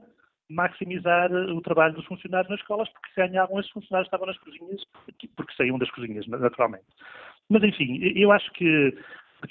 [0.49, 4.83] maximizar o trabalho dos funcionários nas escolas, porque se ganhavam esses funcionários estavam nas cozinhas,
[5.35, 6.85] porque saíam das cozinhas, naturalmente.
[7.49, 8.97] Mas, enfim, eu acho que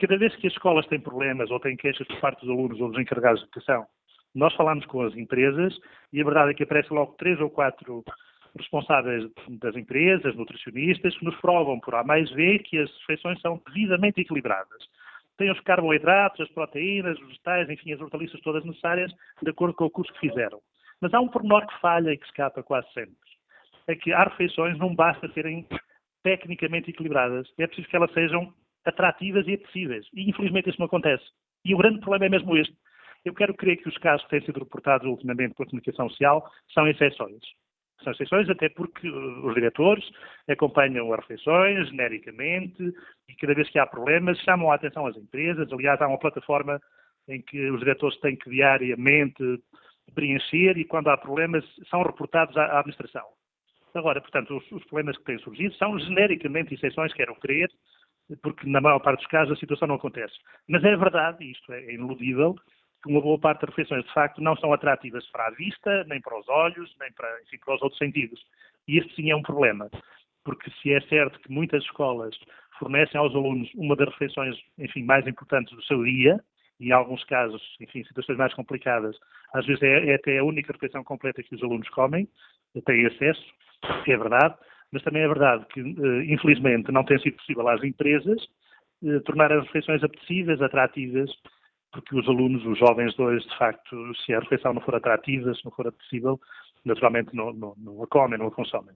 [0.01, 2.91] cada vez que as escolas têm problemas ou têm queixas por parte dos alunos ou
[2.91, 3.87] dos encarregados de educação,
[4.35, 5.77] nós falamos com as empresas
[6.13, 8.05] e a verdade é que aparecem logo três ou quatro
[8.57, 9.31] responsáveis
[9.61, 14.21] das empresas, nutricionistas, que nos provam por A mais B que as refeições são devidamente
[14.21, 14.89] equilibradas.
[15.37, 19.85] Têm os carboidratos, as proteínas, os vegetais, enfim, as hortaliças todas necessárias, de acordo com
[19.85, 20.61] o curso que fizeram.
[21.01, 23.15] Mas há um pormenor que falha e que escapa quase sempre.
[23.87, 25.67] É que há refeições não basta serem
[26.23, 28.53] tecnicamente equilibradas, é preciso que elas sejam
[28.85, 30.07] atrativas e apetecíveis.
[30.13, 31.25] E infelizmente isso não acontece.
[31.65, 32.75] E o grande problema é mesmo este.
[33.25, 36.87] Eu quero crer que os casos que têm sido reportados ultimamente pela comunicação social são
[36.87, 37.43] exceções.
[38.03, 40.09] São exceções até porque os diretores
[40.49, 42.83] acompanham as refeições genericamente
[43.29, 45.73] e cada vez que há problemas chamam a atenção às empresas.
[45.73, 46.81] Aliás, há uma plataforma
[47.29, 49.43] em que os diretores têm que diariamente
[50.15, 53.25] preencher e quando há problemas são reportados à administração.
[53.95, 57.69] Agora, portanto, os, os problemas que têm surgido são genericamente exceções, quero crer,
[58.43, 60.35] porque na maior parte dos casos a situação não acontece.
[60.69, 62.55] Mas é verdade, isto é ineludível,
[63.03, 66.21] que uma boa parte das refeições, de facto, não são atrativas para a vista, nem
[66.21, 68.41] para os olhos, nem para, enfim, para os outros sentidos.
[68.87, 69.89] E este sim é um problema,
[70.45, 72.35] porque se é certo que muitas escolas
[72.79, 76.41] fornecem aos alunos uma das refeições, enfim, mais importantes do seu dia,
[76.81, 79.17] e em alguns casos, enfim, situações mais complicadas,
[79.53, 82.29] às vezes é, é até a única refeição completa que os alunos comem,
[82.87, 83.45] têm acesso,
[84.07, 84.55] é verdade,
[84.93, 88.41] mas também é verdade que, eh, infelizmente, não tem sido possível às empresas
[89.05, 91.31] eh, tornar as refeições apetecíveis, atrativas,
[91.93, 95.55] porque os alunos, os jovens de hoje, de facto, se a refeição não for atrativa,
[95.55, 96.39] se não for apetecível,
[96.85, 98.95] naturalmente não, não, não a comem, não a consomem.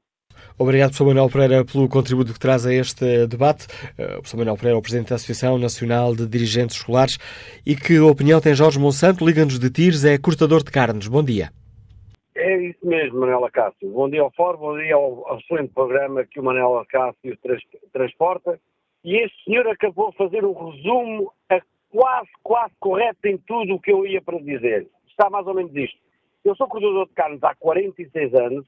[0.59, 3.67] Obrigado, professor Manuel Pereira, pelo contributo que traz a este debate.
[3.99, 7.19] Eh, o professor Manuel Pereira é o presidente da Associação Nacional de Dirigentes Escolares.
[7.67, 9.25] E que opinião tem Jorge Monsanto?
[9.25, 11.09] Liga-nos de Tires, é cortador de carnes.
[11.09, 11.51] Bom dia.
[12.35, 13.91] É isso mesmo, Manuela Cássio.
[13.91, 17.63] Bom dia ao Fórum, bom dia ao, ao excelente programa que o Manuela Cássio trans,
[17.93, 18.59] transporta.
[19.05, 21.61] E este senhor acabou de fazer um resumo a
[21.93, 24.89] quase, quase correto em tudo o que eu ia para dizer.
[25.07, 25.99] Está mais ou menos isto.
[26.45, 28.67] Eu sou cortador de carnes há 46 anos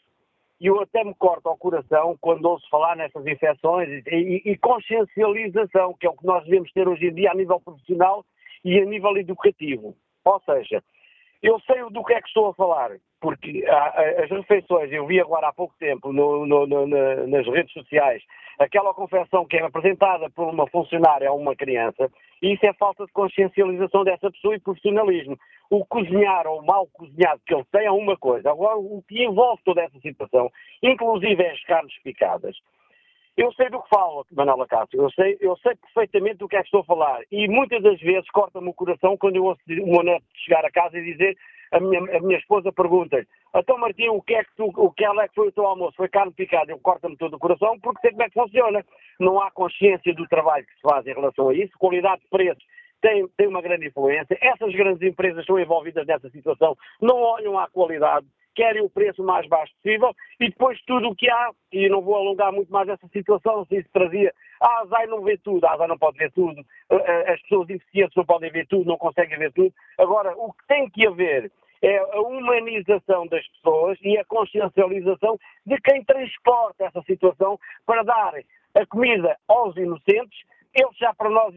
[0.61, 4.59] e eu até me corto ao coração quando ouço falar nessas infecções e, e, e
[4.59, 8.25] consciencialização, que é o que nós devemos ter hoje em dia a nível profissional
[8.65, 9.97] e a nível educativo.
[10.25, 10.83] Ou seja,
[11.43, 12.93] eu sei do que é que estou a falar,
[13.25, 16.87] porque as refeições, eu vi agora há pouco tempo no, no, no,
[17.27, 18.23] nas redes sociais,
[18.59, 22.11] aquela confecção que é apresentada por uma funcionária a uma criança,
[22.43, 25.39] isso é falta de consciencialização dessa pessoa e profissionalismo.
[25.71, 28.51] O cozinhar ou o mal cozinhado que ele tem é uma coisa.
[28.51, 30.51] Agora, o que envolve toda essa situação,
[30.83, 32.55] inclusive é as carnes picadas,
[33.39, 36.61] eu sei do que falo, Manuela Cássio, eu sei, eu sei perfeitamente do que é
[36.61, 40.05] que estou a falar e muitas das vezes corta-me o coração quando eu ouço o
[40.05, 41.37] meu chegar a casa e dizer,
[41.73, 43.25] a minha, a minha esposa pergunta
[43.57, 45.97] então Martim, o que é que tu, o que é que foi o teu almoço?
[45.97, 46.73] Foi carne picada?
[46.73, 48.85] Eu corta-me todo o coração porque sei como é que funciona.
[49.21, 52.65] Não há consciência do trabalho que se faz em relação a isso, qualidade de preços
[53.01, 54.37] tem, tem uma grande influência.
[54.41, 59.47] Essas grandes empresas são envolvidas nessa situação, não olham à qualidade, querem o preço mais
[59.49, 63.07] baixo possível e depois tudo o que há, e não vou alongar muito mais essa
[63.09, 64.33] situação, se isso trazia,
[64.65, 66.65] a ASAI não vê tudo, a ASAI não pode ver tudo,
[67.27, 69.73] as pessoas deficientes não podem ver tudo, não conseguem ver tudo.
[69.99, 71.53] Agora, o que tem que haver
[71.83, 78.33] é a humanização das pessoas e a consciencialização de quem transporta essa situação para dar
[78.75, 80.39] a comida aos inocentes
[80.75, 81.55] eles já para nós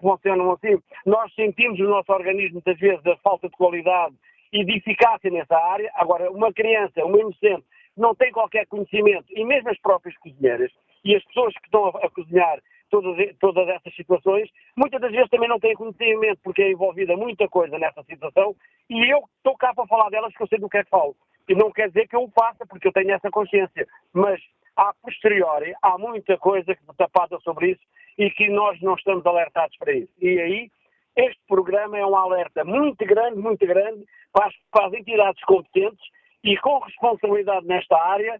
[0.00, 0.80] funcionam assim.
[1.04, 4.14] Nós sentimos no nosso organismo muitas vezes a falta de qualidade
[4.50, 5.90] e de eficácia nessa área.
[5.94, 7.64] Agora, uma criança, uma inocente,
[7.94, 10.72] não tem qualquer conhecimento, e mesmo as próprias cozinheiras,
[11.08, 15.30] e as pessoas que estão a, a cozinhar todas, todas essas situações, muitas das vezes
[15.30, 18.54] também não têm conhecimento, porque é envolvida muita coisa nessa situação,
[18.90, 21.16] e eu estou cá para falar delas porque eu sei do que é que falo.
[21.48, 23.88] E não quer dizer que eu o faça, porque eu tenho essa consciência.
[24.12, 24.38] Mas,
[24.76, 27.80] a posteriori, há muita coisa tapada sobre isso
[28.18, 30.12] e que nós não estamos alertados para isso.
[30.20, 30.70] E aí,
[31.16, 36.06] este programa é um alerta muito grande, muito grande, para as, para as entidades competentes
[36.44, 38.38] e com responsabilidade nesta área,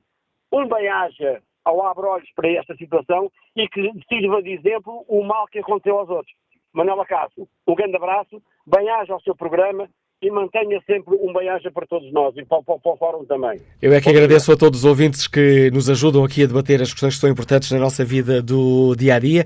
[0.53, 5.59] um bem-aja ao abre-olhos para esta situação e que sirva de exemplo o mal que
[5.59, 6.33] aconteceu aos outros.
[6.73, 9.89] Manuela Cássio, um grande abraço, bem-aja ao seu programa
[10.21, 13.61] e mantenha sempre um bem-aja para todos nós e para, para, para, o Fórum também.
[13.81, 16.93] Eu é que agradeço a todos os ouvintes que nos ajudam aqui a debater as
[16.93, 19.45] questões que são importantes na nossa vida do dia a dia.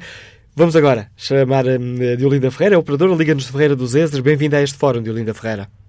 [0.54, 4.20] Vamos agora chamar hum, Diolinda Ferreira, operadora Liga-nos de Ferreira dos Ezres.
[4.20, 5.81] Bem-vinda a este fórum, Diolinda Ferreira.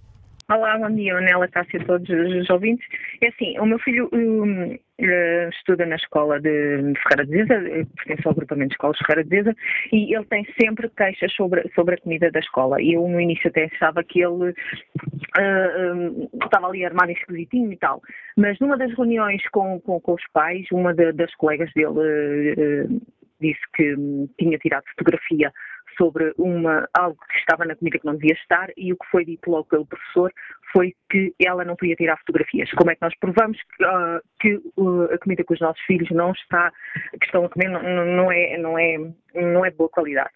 [0.52, 2.86] Olá, bom dia, Anela, Cássia, a todos os ouvintes.
[3.22, 7.86] É assim, o meu filho um, uh, estuda na escola de, Ferreira de Zeza, eh,
[7.96, 9.56] pertence ao agrupamento de escolas Ferreira de Zeza,
[9.94, 12.82] e ele tem sempre queixas sobre, sobre a comida da escola.
[12.82, 17.78] E eu no início até achava que ele uh, um, estava ali armado esquisitinho e
[17.78, 18.02] tal.
[18.36, 23.02] Mas numa das reuniões com, com, com os pais, uma de, das colegas dele uh,
[23.40, 23.96] disse que
[24.38, 25.54] tinha tirado fotografia
[25.98, 29.26] sobre uma, algo que estava na comida que não devia estar e o que foi
[29.26, 30.32] dito logo pelo professor
[30.72, 32.72] foi que ela não podia tirar fotografias.
[32.72, 36.10] Como é que nós provamos que, uh, que uh, a comida que os nossos filhos
[36.12, 36.72] não está,
[37.20, 38.98] que estão a comer não, não, é, não, é,
[39.36, 40.32] não é de boa qualidade?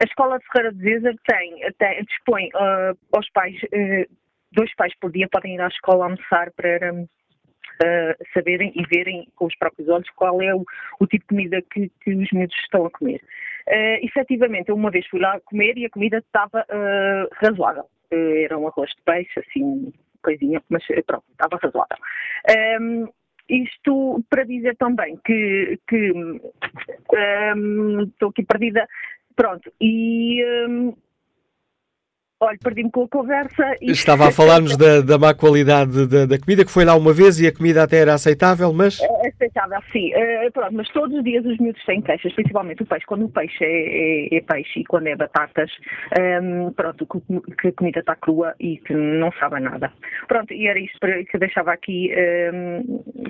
[0.00, 3.56] A escola Ferreira de Zeza tem, tem, dispõe uh, aos pais,
[4.52, 7.06] dois pais por dia podem ir à escola almoçar para
[7.82, 10.64] uh, saberem e verem com os próprios olhos qual é o,
[11.00, 13.20] o tipo de comida que, que, os miúdos estão a comer.
[13.68, 17.84] Uh, efetivamente, eu uma vez fui lá comer e a comida estava uh, razoável.
[18.12, 19.92] Uh, era um arroz de peixe, assim,
[20.22, 21.96] coisinha, mas pronto, estava razoável.
[22.80, 23.08] Um,
[23.48, 25.78] isto para dizer também que,
[27.56, 28.86] um, estou aqui perdida,
[29.36, 30.94] pronto, e um,
[32.44, 33.76] Olha, perdi-me com a conversa.
[33.80, 33.92] E...
[33.92, 37.38] Estava a falar-nos da, da má qualidade da, da, comida, que foi lá uma vez
[37.38, 39.00] e a comida até era aceitável, mas.
[39.00, 40.10] É aceitável, sim.
[40.12, 43.06] Uh, pronto, mas todos os dias os miúdos têm queixas, principalmente o peixe.
[43.06, 45.70] Quando o peixe é, é, é peixe e quando é batatas,
[46.18, 47.06] um, ehm, pronto,
[47.60, 49.92] que a comida está crua e que não sabe nada.
[50.26, 52.82] Pronto, e era isto que eu deixava aqui um, ehm,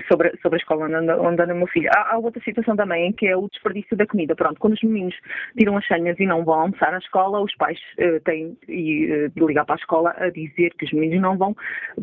[0.07, 1.89] sobre, sobre a escola onde anda, onde anda o meu filho.
[1.95, 4.35] Há, há, outra situação também, que é o desperdício da comida.
[4.35, 5.15] Pronto, quando os meninos
[5.55, 8.57] tiram as senhas e não vão almoçar à escola, os pais uh, têm.
[8.67, 11.55] E, de ligar para a escola a dizer que os meninos não vão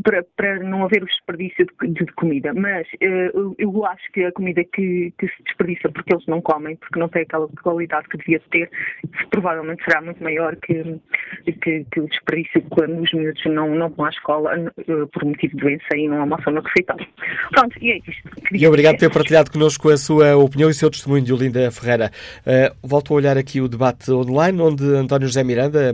[0.03, 2.53] para, para não haver o desperdício de, de comida.
[2.55, 6.77] Mas uh, eu acho que a comida que, que, se desperdiça porque eles não comem,
[6.77, 8.71] porque não tem aquela qualidade que devia ter,
[9.31, 11.01] provavelmente será muito maior que,
[11.63, 15.57] que, que o desperdício quando os miúdos não, não vão à escola uh, por motivo
[15.57, 17.07] de doença e não almoçam no refeitório.
[17.53, 18.31] Pronto, e é isto.
[18.53, 21.71] E obrigado por ter partilhado connosco a sua opinião e o seu testemunho, de Olinda
[21.71, 22.11] Ferreira.
[22.41, 25.93] Uh, volto a olhar aqui o debate online, onde António José Miranda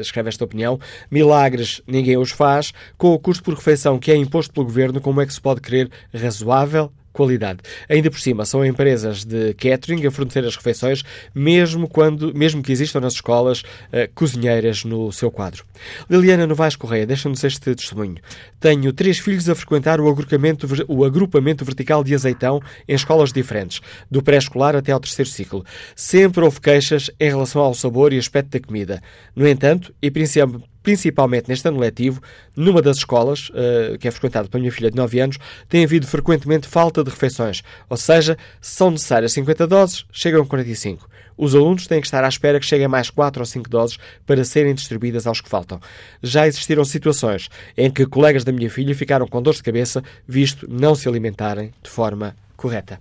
[0.00, 0.78] escreve esta opinião.
[1.10, 2.72] Milagres ninguém os faz.
[2.96, 5.60] Com o custo por refeição que é imposto pelo governo, como é que se pode
[5.60, 6.90] querer razoável?
[7.14, 7.60] Qualidade.
[7.88, 11.02] Ainda por cima, são empresas de catering a fornecer as refeições,
[11.34, 15.64] mesmo, quando, mesmo que existam nas escolas uh, cozinheiras no seu quadro.
[16.10, 18.16] Liliana Novaes Correia, deixa-nos este testemunho.
[18.60, 23.80] Tenho três filhos a frequentar o agrupamento, o agrupamento vertical de azeitão em escolas diferentes,
[24.10, 25.64] do pré-escolar até ao terceiro ciclo.
[25.94, 29.00] Sempre houve queixas em relação ao sabor e aspecto da comida.
[29.36, 32.20] No entanto, e principalmente principalmente neste ano letivo,
[32.54, 36.06] numa das escolas, uh, que é frequentada pela minha filha de 9 anos, tem havido
[36.06, 37.62] frequentemente falta de refeições.
[37.88, 41.08] Ou seja, se são necessárias 50 doses, chegam a 45.
[41.36, 44.44] Os alunos têm que estar à espera que cheguem mais 4 ou 5 doses para
[44.44, 45.80] serem distribuídas aos que faltam.
[46.22, 50.68] Já existiram situações em que colegas da minha filha ficaram com dor de cabeça, visto
[50.70, 53.00] não se alimentarem de forma correta.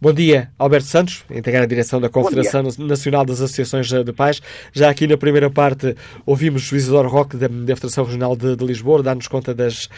[0.00, 4.40] Bom dia, Alberto Santos, integrar a direção da Confederação Nacional das Associações de Pais.
[4.72, 5.94] Já aqui na primeira parte
[6.26, 9.88] ouvimos o Isidoro Roque da, da Federação Regional de, de Lisboa dar-nos conta das,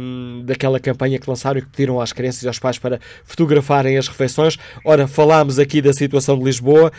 [0.00, 3.96] um, daquela campanha que lançaram e que pediram às crianças e aos pais para fotografarem
[3.96, 4.56] as refeições.
[4.84, 6.90] Ora, falámos aqui da situação de Lisboa,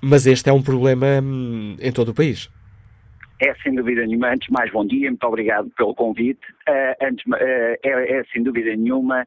[0.00, 2.50] mas este é um problema um, em todo o país.
[3.40, 6.40] É sem dúvida nenhuma, antes mais bom dia, muito obrigado pelo convite.
[6.68, 7.34] Uh, antes, uh,
[7.82, 9.26] é, é sem dúvida nenhuma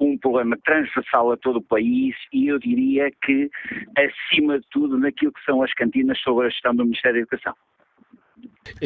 [0.00, 3.50] um problema transversal a todo o país e eu diria que,
[3.96, 7.54] acima de tudo, naquilo que são as cantinas sobre a gestão do Ministério da Educação.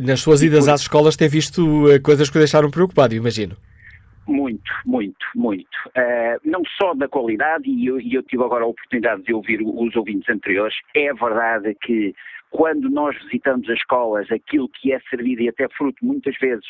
[0.03, 3.57] Nas suas idas às escolas tem visto eh, coisas que o deixaram preocupado, imagino.
[4.27, 5.77] Muito, muito, muito.
[5.89, 9.95] Uh, não só da qualidade, e eu, eu, tive agora a oportunidade de ouvir os
[9.97, 12.15] ouvintes anteriores, é verdade que
[12.51, 16.65] quando nós visitamos as escolas, aquilo que é servido e até fruto muitas vezes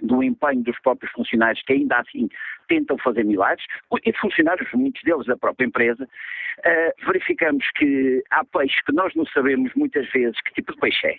[0.00, 2.28] do empenho dos próprios funcionários que ainda assim
[2.68, 3.66] tentam fazer milagres,
[4.04, 9.26] e funcionários, muitos deles da própria empresa, uh, verificamos que há peixes que nós não
[9.26, 11.16] sabemos muitas vezes que tipo de peixe é.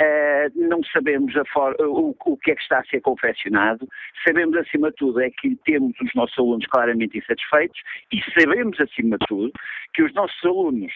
[0.00, 3.86] Uh, não sabemos for, o, o, que é que está a ser confeccionado,
[4.26, 7.78] sabemos acima de tudo é que temos os nossos alunos claramente insatisfeitos
[8.10, 9.52] e sabemos acima de tudo
[9.92, 10.92] que os nossos alunos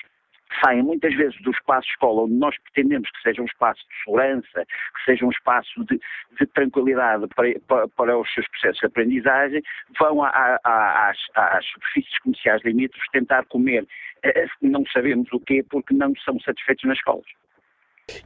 [0.65, 4.67] saem muitas vezes do espaço escola, onde nós pretendemos que seja um espaço de segurança,
[4.95, 6.01] que seja um espaço de,
[6.39, 9.63] de tranquilidade para, para, para, os seus processos de aprendizagem,
[9.99, 13.87] vão a, a, às, às, superfícies comerciais limítrofes tentar comer,
[14.23, 17.27] eh, não sabemos o quê, porque não são satisfeitos nas escolas.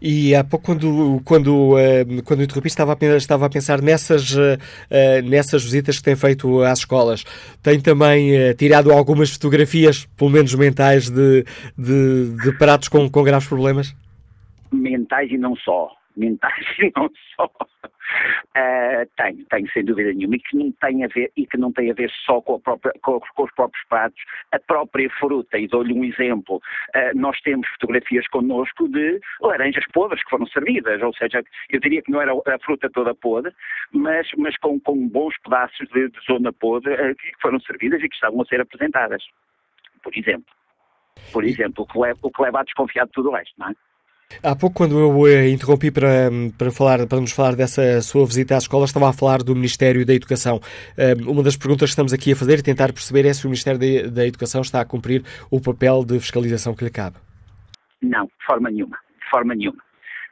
[0.01, 4.37] E há pouco, quando, quando, eh, quando interrompi, estava a, estava a pensar nessas,
[4.91, 7.25] eh, nessas visitas que tem feito às escolas.
[7.63, 11.45] Tem também eh, tirado algumas fotografias, pelo menos mentais, de,
[11.79, 13.97] de, de pratos com, com graves problemas?
[14.71, 15.91] Mentais e não só.
[16.21, 17.51] Mentais e não só.
[18.57, 21.73] Uh, tenho, tenho sem dúvida nenhuma, e que não tem a ver, e que não
[21.73, 25.69] tem a ver só com, própria, com, com os próprios pratos, a própria fruta, e
[25.69, 31.15] dou-lhe um exemplo, uh, nós temos fotografias connosco de laranjas podres que foram servidas, ou
[31.15, 33.53] seja, eu diria que não era a fruta toda podre,
[33.93, 38.09] mas, mas com, com bons pedaços de, de zona podre uh, que foram servidas e
[38.09, 39.23] que estavam a ser apresentadas,
[40.03, 40.53] por exemplo.
[41.33, 43.69] Por exemplo, o que leva, o que leva a desconfiar de tudo o resto, não
[43.69, 43.75] é?
[44.43, 48.55] Há pouco, quando eu eh, interrompi para, para, falar, para nos falar dessa sua visita
[48.55, 50.61] à escola, estava a falar do Ministério da Educação.
[50.97, 53.51] Eh, uma das perguntas que estamos aqui a fazer e tentar perceber é se o
[53.51, 57.17] Ministério da Educação está a cumprir o papel de fiscalização que lhe cabe.
[58.01, 58.97] Não, de forma nenhuma.
[59.23, 59.83] De forma nenhuma.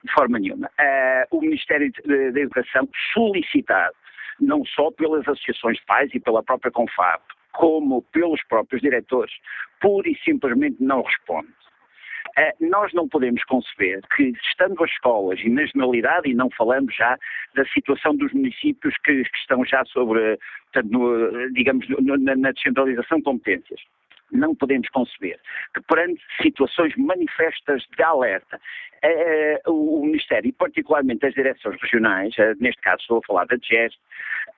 [0.05, 0.70] De forma nenhuma.
[0.78, 3.94] Uh, o Ministério da Educação, solicitado
[4.40, 7.20] não só pelas associações de pais e pela própria Confab,
[7.53, 9.32] como pelos próprios diretores,
[9.80, 11.49] pura e simplesmente não responde.
[12.39, 16.95] Eh, nós não podemos conceber que, estando as escolas e na generalidade, e não falamos
[16.95, 17.18] já
[17.57, 20.39] da situação dos municípios que, que estão já sobre,
[20.72, 23.80] portanto, no, digamos, no, na, na descentralização de competências,
[24.30, 25.41] não podemos conceber
[25.74, 28.61] que perante situações manifestas de alerta,
[29.03, 33.57] eh, o Ministério, e particularmente as direções regionais, eh, neste caso estou a falar da
[33.57, 33.95] DGES,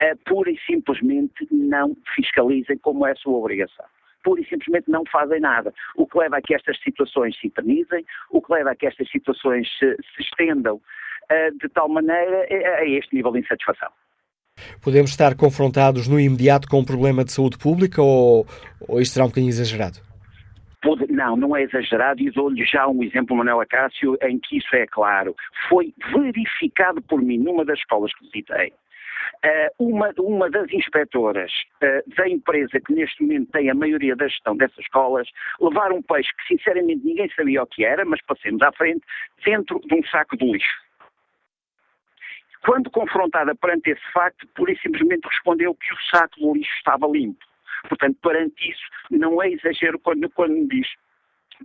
[0.01, 3.85] eh, pura e simplesmente não fiscalizem como é a sua obrigação
[4.23, 5.73] pura e simplesmente não fazem nada.
[5.95, 9.09] O que leva a que estas situações se eternizem, o que leva a que estas
[9.09, 13.89] situações se, se estendam uh, de tal maneira a, a este nível de insatisfação.
[14.81, 18.45] Podemos estar confrontados no imediato com um problema de saúde pública ou,
[18.87, 19.99] ou isto será um bocadinho exagerado?
[21.09, 24.87] Não, não é exagerado e dou-lhe já um exemplo, Manuel Acácio, em que isso é
[24.87, 25.35] claro.
[25.69, 28.73] Foi verificado por mim numa das escolas que visitei
[29.79, 34.55] uma, uma das inspectoras uh, da empresa que neste momento tem a maioria da gestão
[34.55, 35.27] dessas escolas
[35.59, 39.01] levar um peixe que sinceramente ninguém sabia o que era, mas passemos à frente,
[39.43, 40.91] dentro de um saco de lixo.
[42.63, 47.07] Quando confrontada perante esse facto, pura e simplesmente respondeu que o saco de lixo estava
[47.07, 47.43] limpo.
[47.89, 50.87] Portanto, perante isso, não é exagero quando, quando diz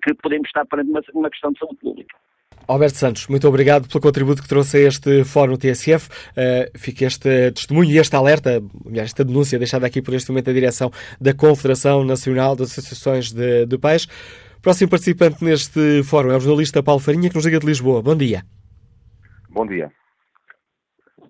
[0.03, 2.17] que podemos estar perante uma, uma questão de saúde pública.
[2.69, 6.09] Alberto Santos, muito obrigado pelo contributo que trouxe a este Fórum TSF.
[6.09, 8.61] Uh, fica este testemunho e este alerta,
[8.95, 10.91] esta denúncia deixada aqui por este momento da direção
[11.21, 14.07] da Confederação Nacional das Associações de, de Pais.
[14.61, 18.03] Próximo participante neste fórum é o jornalista Paulo Farinha, que nos liga de Lisboa.
[18.03, 18.43] Bom dia.
[19.49, 19.93] Bom dia.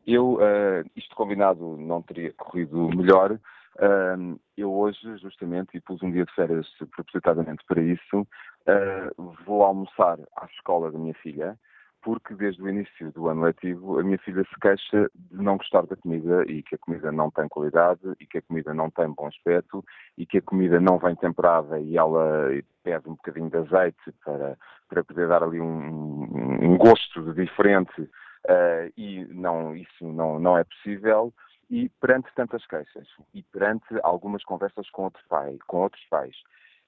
[0.07, 3.39] Eu, uh, isto combinado não teria corrido melhor,
[3.77, 8.27] Uh, eu hoje, justamente, e pus um dia de férias propositadamente para isso,
[8.69, 11.59] uh, vou almoçar à escola da minha filha,
[12.03, 15.87] porque desde o início do ano letivo a minha filha se queixa de não gostar
[15.87, 19.09] da comida e que a comida não tem qualidade e que a comida não tem
[19.09, 19.85] bom aspecto
[20.17, 22.49] e que a comida não vem temperada e ela
[22.85, 24.57] pede um bocadinho de azeite para,
[24.89, 26.29] para poder dar ali um,
[26.63, 31.35] um gosto diferente uh, e não, isso não, não é possível.
[31.69, 35.11] E perante tantas queixas e perante algumas conversas com,
[35.67, 36.37] com outros pais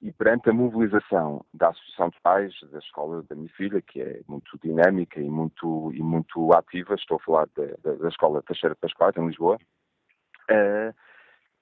[0.00, 4.20] e perante a mobilização da Associação de Pais da escola da minha filha, que é
[4.28, 8.80] muito dinâmica e muito, e muito ativa, estou a falar da, da escola Teixeira de
[8.80, 9.58] Pascoal, em Lisboa,
[10.50, 10.94] uh,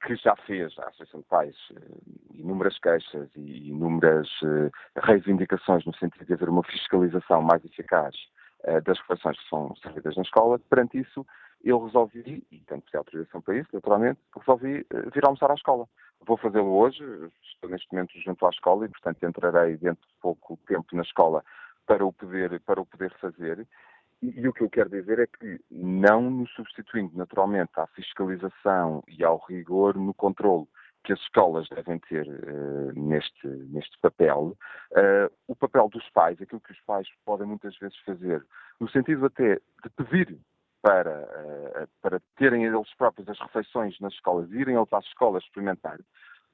[0.07, 2.03] que já fez a Associação de Pais uh,
[2.35, 4.71] inúmeras queixas e inúmeras uh,
[5.03, 8.15] reivindicações no sentido de haver uma fiscalização mais eficaz
[8.85, 11.25] das refeições que são servidas na escola, perante isso
[11.65, 15.55] eu resolvi, e tenho que ter autorização para isso, naturalmente, resolvi uh, vir almoçar à
[15.55, 15.89] escola.
[16.27, 17.03] Vou fazê-lo hoje,
[17.43, 21.45] estou neste momento junto à escola e, portanto, entrarei dentro de pouco tempo na escola
[21.87, 23.67] para o poder, para o poder fazer.
[24.23, 29.03] E, e o que eu quero dizer é que, não nos substituindo naturalmente à fiscalização
[29.09, 30.67] e ao rigor no controle
[31.07, 34.57] que as escolas devem ter uh, neste, neste papel,
[34.91, 38.45] uh, o papel dos pais, aquilo que os pais podem muitas vezes fazer,
[38.81, 40.37] no sentido até de pedir
[40.83, 45.99] para, eh, para terem eles próprios as refeições nas escolas, irem eles às escolas experimentar,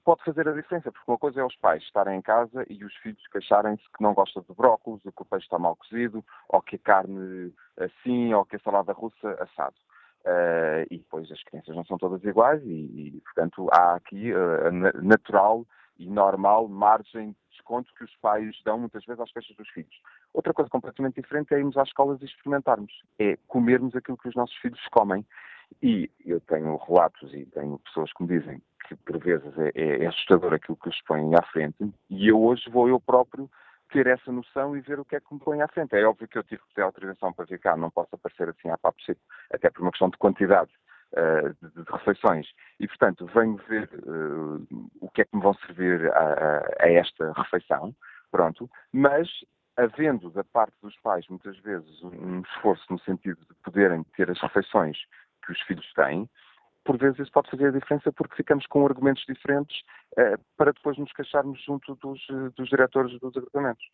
[0.05, 2.94] pode fazer a diferença, porque uma coisa é os pais estarem em casa e os
[2.96, 6.62] filhos queixarem-se que não gostam de brócolis, ou que o peixe está mal cozido, ou
[6.62, 9.76] que a carne assim, ou que a salada russa assado.
[10.25, 12.68] Uh, e depois as crianças não são todas iguais e,
[13.16, 15.66] e portanto, há aqui uh, a natural
[15.99, 20.01] e normal margem de desconto que os pais dão muitas vezes às festas dos filhos.
[20.33, 24.35] Outra coisa completamente diferente é irmos às escolas e experimentarmos, é comermos aquilo que os
[24.37, 25.27] nossos filhos comem.
[25.83, 30.05] E eu tenho relatos e tenho pessoas que me dizem que por vezes é, é,
[30.05, 33.51] é assustador aquilo que os põem à frente, e eu hoje vou eu próprio
[33.93, 35.95] ter essa noção e ver o que é que me põe à frente.
[35.95, 38.70] É óbvio que eu tive que ter autorização para vir cá, não posso aparecer assim
[38.70, 39.20] à papo seco,
[39.53, 40.70] até por uma questão de quantidade
[41.12, 42.47] uh, de, de, refeições.
[42.80, 44.66] E, portanto, venho ver uh,
[45.01, 47.95] o que é que me vão servir a, a, esta refeição,
[48.30, 49.28] pronto, mas
[49.76, 54.40] havendo da parte dos pais muitas vezes um esforço no sentido de poderem ter as
[54.40, 54.99] refeições
[55.45, 56.28] que os filhos têm,
[56.85, 59.76] por vezes isso pode fazer a diferença porque ficamos com argumentos diferentes
[60.18, 62.20] uh, para depois nos queixarmos junto dos,
[62.57, 63.85] dos diretores dos agrupamentos.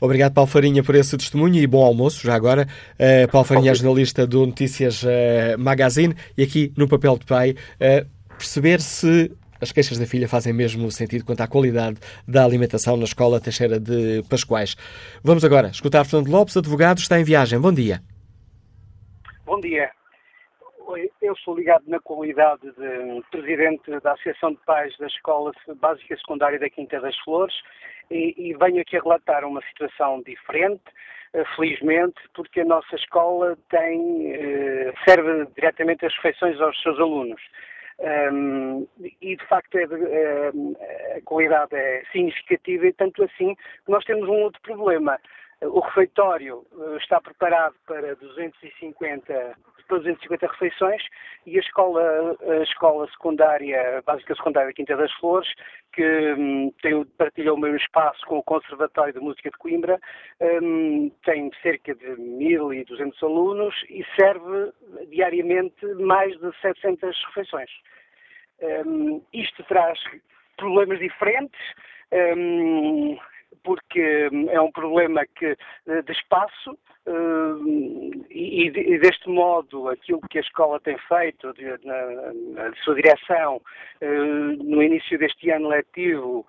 [0.00, 2.66] Obrigado, Paulo Farinha, por esse testemunho e bom almoço, já agora.
[2.94, 7.50] Uh, Paulo Farinha é jornalista do Notícias uh, Magazine e aqui no papel de pai,
[7.50, 12.96] uh, perceber se as queixas da filha fazem mesmo sentido quanto à qualidade da alimentação
[12.96, 14.76] na escola Teixeira de Pascoais.
[15.22, 17.60] Vamos agora escutar Fernando Lopes, advogado, está em viagem.
[17.60, 18.02] Bom dia.
[19.46, 20.01] Bom dia.
[21.22, 26.58] Eu sou ligado na qualidade de presidente da Associação de Pais da Escola Básica Secundária
[26.58, 27.54] da Quinta das Flores
[28.10, 30.82] e, e venho aqui a relatar uma situação diferente,
[31.32, 37.40] eh, felizmente, porque a nossa escola tem, eh, serve diretamente as refeições aos seus alunos.
[38.00, 38.88] Um,
[39.20, 43.54] e de facto é de, a qualidade é significativa e tanto assim
[43.86, 45.20] nós temos um outro problema.
[45.64, 49.56] O refeitório eh, está preparado para 250,
[49.88, 51.02] 250 refeições
[51.46, 55.48] e a escola, a escola secundária, básica secundária Quinta das Flores,
[55.92, 60.00] que um, tem, partilha o mesmo espaço com o Conservatório de Música de Coimbra,
[60.40, 64.72] um, tem cerca de 1.200 alunos e serve
[65.10, 67.70] diariamente mais de 700 refeições.
[68.84, 69.98] Um, isto traz
[70.56, 71.60] problemas diferentes.
[73.62, 75.56] Porque hum, é um problema que,
[75.86, 81.64] eh, de espaço hum, e, e, deste modo aquilo que a escola tem feito de,
[81.84, 83.60] na, na sua direção
[84.00, 86.46] eh, no início deste ano letivo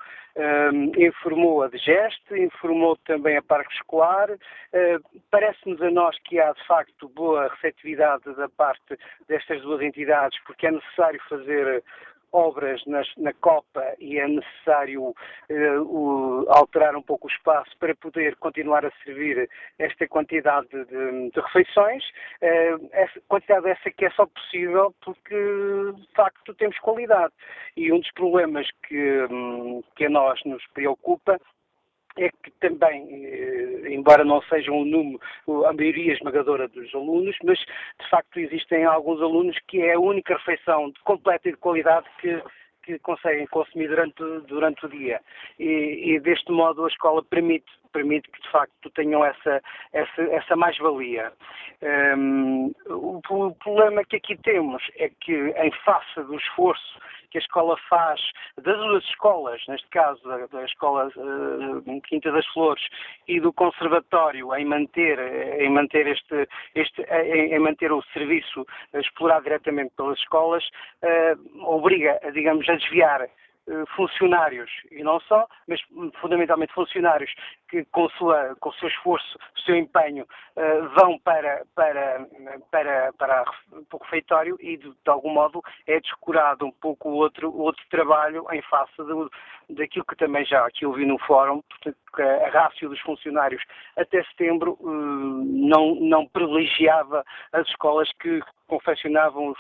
[0.98, 4.32] informou a DGEST, informou também a Parque Escolar.
[4.32, 8.98] Uh, Parece-nos a nós que há, de facto, boa receptividade da parte
[9.28, 11.84] destas duas entidades, porque é necessário fazer
[12.34, 15.14] obras nas, na Copa e é necessário
[15.50, 21.40] uh, alterar um pouco o espaço para poder continuar a servir esta quantidade de, de
[21.40, 22.04] refeições.
[22.42, 27.34] Uh, essa quantidade essa que é só possível porque, de facto, temos qualidade.
[27.78, 31.40] E um dos problemas que, um, que a nós nos preocupa
[32.18, 35.20] é que também, eh, embora não sejam um número,
[35.66, 40.38] a maioria esmagadora dos alunos, mas de facto existem alguns alunos que é a única
[40.38, 42.42] refeição completa e de qualidade que,
[42.84, 45.20] que conseguem consumir durante, durante o dia.
[45.58, 49.62] E, e deste modo a escola permite, permite que de facto tenham essa,
[49.94, 51.32] essa, essa mais-valia.
[52.18, 57.00] Um, o, o problema que aqui temos é que, em face do esforço
[57.34, 58.22] que a escola faz,
[58.62, 62.84] das duas escolas, neste caso da, da Escola uh, Quinta das Flores
[63.28, 65.18] e do Conservatório, em manter,
[65.60, 70.64] em manter, este, este, em, em manter o serviço explorado diretamente pelas escolas,
[71.02, 73.28] uh, obriga, digamos, a desviar
[73.66, 75.80] eh, funcionários, e não só, mas
[76.20, 77.34] fundamentalmente funcionários
[77.74, 82.28] que com, sua, com o seu esforço, o seu empenho, uh, vão para, para,
[82.70, 83.44] para, para,
[83.92, 88.46] o refeitório e, de, de, algum modo, é descurado um pouco o outro, outro trabalho
[88.52, 89.28] em face do,
[89.72, 91.98] daquilo que também já aqui ouvi no fórum, portanto,
[92.46, 93.64] a rácio dos funcionários
[93.98, 99.54] até setembro uh, não, não privilegiava as escolas que confeccionavam,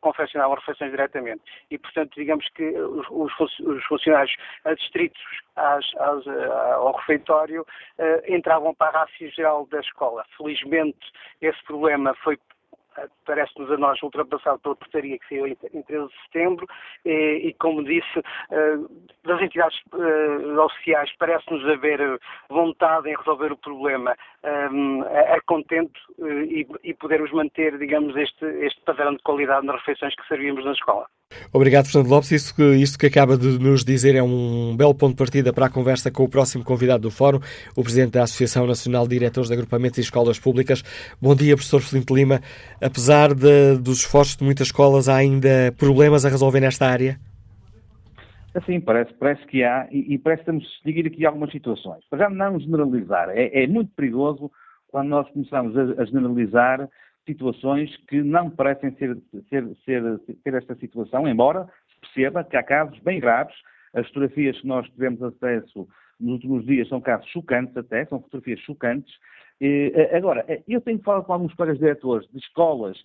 [0.00, 1.42] confeccionavam refeições diretamente.
[1.70, 5.20] E, portanto, digamos que os, os funcionários adstritos
[5.54, 10.24] às, às, ao refeitório uh, entravam para a rácio geral da escola.
[10.36, 10.98] Felizmente,
[11.40, 12.38] esse problema foi
[13.24, 16.66] parece-nos a nós ultrapassado pela portaria que saiu em 13 de setembro
[17.04, 18.18] e, e como disse,
[18.50, 18.76] eh,
[19.24, 19.78] das entidades
[20.64, 22.00] oficiais parece-nos haver
[22.48, 29.14] vontade em resolver o problema a, contento e, e podermos manter, digamos, este, este padrão
[29.14, 31.06] de qualidade nas refeições que servimos na escola.
[31.52, 32.30] Obrigado, Fernando Lopes.
[32.32, 35.66] Isso que, isso que acaba de nos dizer é um belo ponto de partida para
[35.66, 37.40] a conversa com o próximo convidado do Fórum,
[37.76, 40.82] o Presidente da Associação Nacional de Diretores de Agrupamentos e Escolas Públicas.
[41.20, 42.40] Bom dia, Professor Filipe Lima.
[42.80, 47.18] Apesar de, dos esforços de muitas escolas, há ainda problemas a resolver nesta área?
[48.54, 52.02] Assim, parece, parece que há, e, e parece que temos de seguir aqui algumas situações.
[52.08, 53.28] Para já não generalizar.
[53.30, 54.50] É, é muito perigoso
[54.88, 56.88] quando nós começamos a, a generalizar
[57.26, 59.18] situações que não parecem ser,
[59.48, 61.68] ser, ser, esta situação, embora
[62.00, 63.54] perceba que há casos bem graves.
[63.92, 65.88] As fotografias que nós tivemos acesso
[66.20, 69.12] nos últimos dias são casos chocantes até, são fotografias chocantes.
[70.12, 72.96] agora, eu tenho falado com alguns colegas diretores de escolas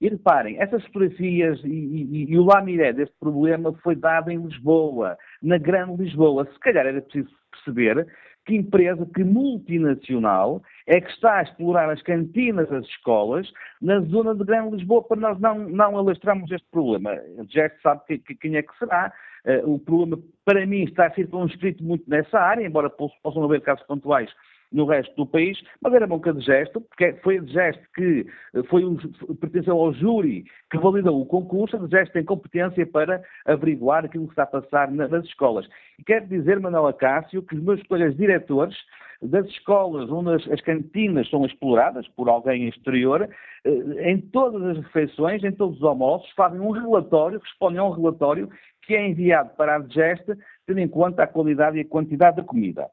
[0.00, 5.18] e reparem, essas fotografias e, e, e o lamiré deste problema foi dado em Lisboa,
[5.42, 6.46] na Grande Lisboa.
[6.52, 8.06] Se calhar era preciso perceber
[8.48, 13.46] que empresa, que multinacional é que está a explorar as cantinas das escolas
[13.80, 17.10] na zona de Grande Lisboa para nós não, não alastrarmos este problema.
[17.50, 19.12] Já se sabe que, que, quem é que será.
[19.44, 24.30] Uh, o problema, para mim, está circunscrito muito nessa área, embora possam haver casos pontuais
[24.72, 28.26] no resto do país, mas era bom que a gesto, porque foi a gesto que
[28.54, 28.96] eh, foi um,
[29.40, 34.32] pertenceu ao júri que validou o concurso, a gesto tem competência para averiguar aquilo que
[34.32, 35.66] está a passar nas escolas.
[35.98, 38.76] E quero dizer, Manuela Cássio, que os meus colegas diretores
[39.20, 43.28] das escolas onde as, as, cantinas são exploradas por alguém exterior,
[43.64, 47.90] eh, em todas as refeições, em todos os almoços, fazem um relatório, respondem a um
[47.90, 48.48] relatório
[48.82, 50.32] que é enviado para a digeste,
[50.66, 52.88] tendo em conta a qualidade e a quantidade da comida.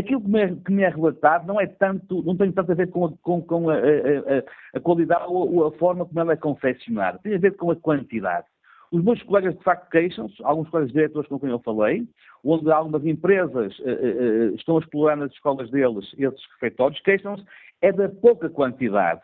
[0.00, 2.74] Aquilo que me, é, que me, é, relatado não é tanto, não tem tanto a
[2.74, 6.36] ver com a, com, com a, a, a qualidade ou a forma como ela é
[6.36, 8.46] confeccionada, tem a ver com a quantidade.
[8.90, 12.08] Os meus colegas de facto queixam-se, alguns colegas diretores com quem eu falei,
[12.42, 17.44] onde algumas empresas uh, uh, estão a explorar nas escolas deles esses refeitórios, queixam-se
[17.82, 19.20] é da pouca quantidade.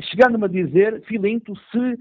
[0.00, 1.98] Chegando-me a dizer, Filinto, se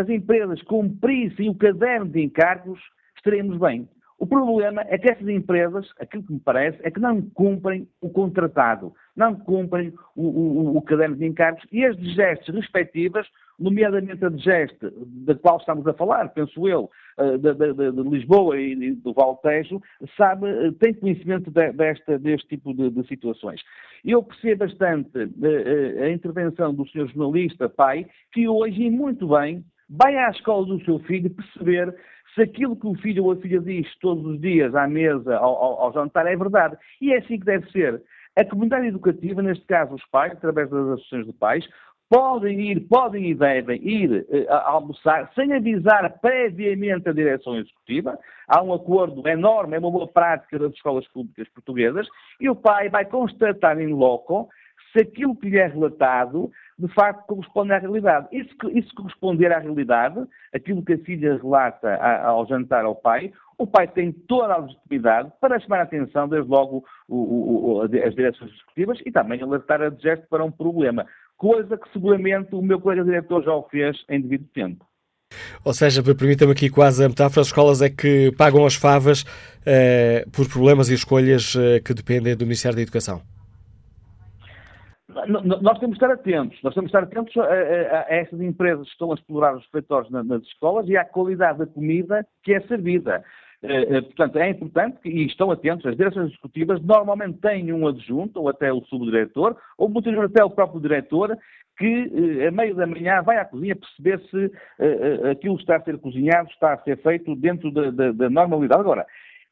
[0.00, 2.80] as empresas cumprissem o caderno de encargos,
[3.16, 3.88] estaremos bem.
[4.18, 8.08] O problema é que essas empresas, aquilo que me parece, é que não cumprem o
[8.08, 13.26] contratado, não cumprem o, o, o caderno de encargos e as gestos respectivas,
[13.58, 14.90] nomeadamente a geste
[15.24, 19.82] da qual estamos a falar, penso eu, eh, de, de, de Lisboa e do Valtejo,
[20.16, 23.60] sabe, eh, tem conhecimento de, desta, deste tipo de, de, situações.
[24.04, 29.62] Eu percebo bastante eh, a intervenção do senhor jornalista, pai, que hoje, e muito bem,
[29.88, 31.94] vai à escola do seu filho perceber
[32.36, 35.56] se aquilo que o filho ou a filha diz todos os dias à mesa, ao,
[35.56, 36.76] ao, ao, jantar, é verdade.
[37.00, 38.02] E é assim que deve ser.
[38.36, 41.66] A comunidade educativa, neste caso os pais, através das associações de pais,
[42.10, 48.18] podem ir, podem e devem ir uh, almoçar sem avisar previamente a direção executiva.
[48.46, 52.06] Há um acordo enorme, é uma boa prática das escolas públicas portuguesas,
[52.38, 54.48] e o pai vai constatar em loco
[54.96, 58.28] se aquilo que lhe é relatado de facto corresponde à realidade.
[58.32, 60.24] E se, isso corresponder à realidade,
[60.54, 64.58] aquilo que a filha relata a, ao jantar ao pai, o pai tem toda a
[64.58, 69.80] legitimidade para chamar a atenção, desde logo, o, o, as direções executivas e também alertar
[69.80, 71.06] a gesto para um problema,
[71.36, 74.84] coisa que seguramente o meu colega diretor já o fez em devido tempo.
[75.64, 79.24] Ou seja, permita-me aqui quase a metáfora, as escolas é que pagam as favas
[79.64, 83.22] eh, por problemas e escolhas eh, que dependem do Ministério da Educação
[85.26, 88.84] nós temos de estar atentos, nós temos de estar atentos a, a, a essas empresas
[88.86, 92.52] que estão a explorar os refeitórios nas, nas escolas e à qualidade da comida que
[92.52, 93.24] é servida.
[93.62, 98.40] Uh, portanto, é importante que, e estão atentos, as direções executivas normalmente têm um adjunto,
[98.40, 101.36] ou até o subdiretor, ou muitas vezes até o próprio diretor,
[101.78, 104.52] que uh, a meio da manhã vai à cozinha perceber se
[105.30, 108.80] aquilo que está a ser cozinhado está a ser feito dentro da, da, da normalidade.
[108.80, 109.06] Agora,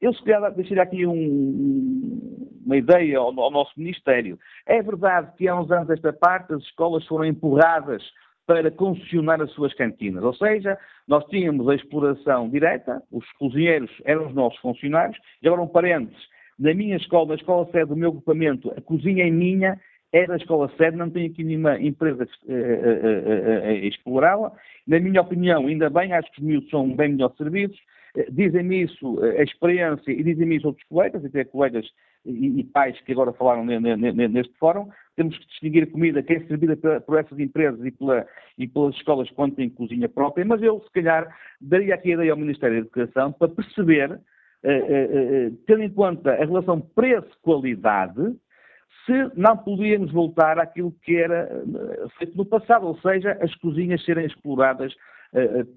[0.04, 4.38] eu, se calhar, deixaria aqui um, uma ideia ao, ao, nosso Ministério.
[4.66, 8.02] É verdade que há uns anos esta parte as escolas foram empurradas
[8.46, 10.22] para concessionar as suas cantinas.
[10.22, 10.76] Ou seja,
[11.08, 16.22] nós tínhamos a exploração direta, os cozinheiros eram os nossos funcionários, e agora um parênteses,
[16.58, 19.80] na minha escola, na escola sede do meu agrupamento, a cozinha é minha,
[20.12, 24.52] é da escola sede, não tenho aqui nenhuma empresa a, a, a, a explorá-la.
[24.86, 27.78] Na minha opinião, ainda bem, acho que os miúdos são bem melhor servidos,
[28.30, 31.84] Dizem-me isso a experiência e dizem-me isso outros colegas, até colegas
[32.24, 34.88] e, e, pais que agora falaram neste fórum.
[35.16, 38.24] Temos que distinguir a comida que é servida por essas empresas e, pela,
[38.56, 41.26] e pelas escolas quando têm cozinha própria, mas eu, se calhar,
[41.60, 44.12] daria aqui a ideia ao Ministério da Educação para perceber,
[44.62, 48.32] eh, eh, eh, tendo em conta a relação preço-qualidade,
[49.06, 51.48] se não podíamos voltar àquilo que era
[52.16, 54.94] feito no passado, ou seja, as cozinhas serem exploradas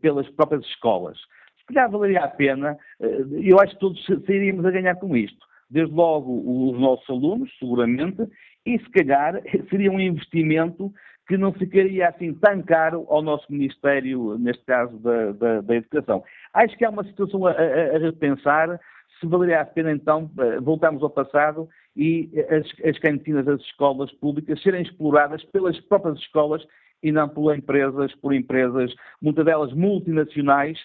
[0.01, 1.17] pelas próprias escolas
[1.67, 5.45] calhar valeria a pena, eh, eu acho que todos sairíamos a ganhar com isto.
[5.69, 8.21] Desde logo os nossos alunos, seguramente,
[8.65, 10.91] e se calhar seria um investimento
[11.27, 16.23] que não ficaria assim tão caro ao nosso Ministério, neste caso da, da, da Educação.
[16.53, 18.79] Acho que há uma situação a, a, a, repensar
[19.19, 24.11] se valeria a pena então eh, voltarmos ao passado e as, as cantinas das escolas
[24.13, 26.63] públicas serem exploradas pelas próprias escolas
[27.01, 30.77] e não por empresas, por empresas, muitas delas multinacionais,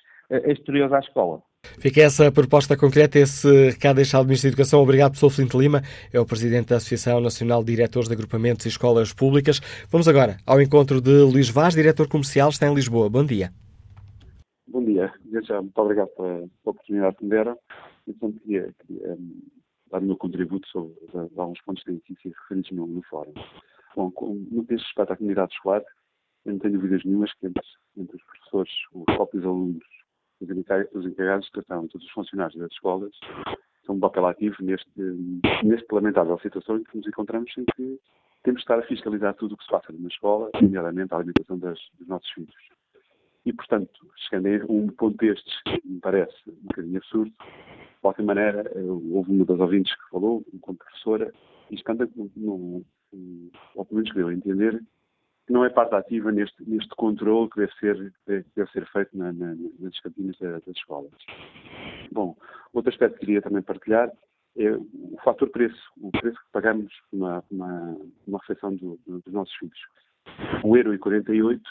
[0.50, 1.42] exteriores à escola.
[1.78, 4.82] Fica essa proposta concreta, esse recado deixado ao Ministro da Educação.
[4.82, 5.82] Obrigado, professor Flinte Lima,
[6.12, 9.60] é o Presidente da Associação Nacional de Diretores de Agrupamentos e Escolas Públicas.
[9.88, 13.08] Vamos agora ao encontro de Luís Vaz, Diretor Comercial, está em Lisboa.
[13.08, 13.52] Bom dia.
[14.66, 15.12] Bom dia.
[15.46, 17.56] Já, muito obrigado pela, oportunidade que me deram.
[18.06, 19.42] Eu só queria, queria um,
[19.90, 20.94] dar o meu contributo sobre
[21.36, 23.32] alguns pontos de notícia referidos no, no fórum.
[23.94, 24.12] Bom,
[24.50, 25.82] no que diz respeito à comunidade escolar,
[26.44, 27.62] eu não tenho dúvidas nenhumas que entre,
[27.96, 29.84] entre os professores, os próprios alunos
[30.44, 33.12] os encarregados de educação, todos os funcionários das escolas,
[33.84, 34.90] são um papel ativo neste,
[35.64, 38.00] neste lamentável situação em que nos encontramos em que
[38.42, 41.58] temos de estar a fiscalizar tudo o que se passa na escola, nomeadamente a alimentação
[41.58, 42.54] das, dos nossos filhos.
[43.44, 45.52] E, portanto, chegando a um ponto destes,
[45.84, 48.70] me parece um bocadinho absurdo, de qualquer maneira,
[49.12, 51.32] houve uma das ouvintes que falou, como professora,
[51.70, 52.84] e estando, no,
[53.74, 54.84] ou pelo menos que deu a entender, que
[55.48, 59.54] não é parte ativa neste, neste controle que deve ser, deve ser feito na, na,
[59.78, 61.12] nas cantinas das, escolas.
[62.12, 62.36] Bom,
[62.72, 64.10] outro aspecto que queria também partilhar
[64.56, 67.96] é o fator preço, o preço que pagamos numa, uma,
[68.26, 69.78] uma refeição do, do, dos nossos filhos.
[70.62, 71.62] O euro e 48,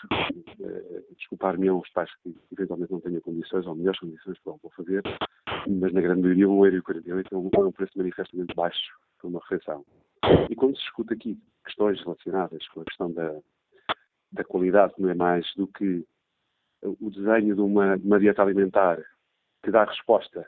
[0.59, 5.01] eh, desculpar-me os pais que eventualmente não tenham condições ou melhores condições para o fazer,
[5.67, 9.85] mas na grande maioria 1,48€ é um, é um preço manifestamente baixo para uma refeição.
[10.49, 13.39] E quando se escuta aqui questões relacionadas com a questão da,
[14.31, 16.05] da qualidade, não é mais do que
[16.81, 18.97] o desenho de uma, uma dieta alimentar
[19.63, 20.47] que dá resposta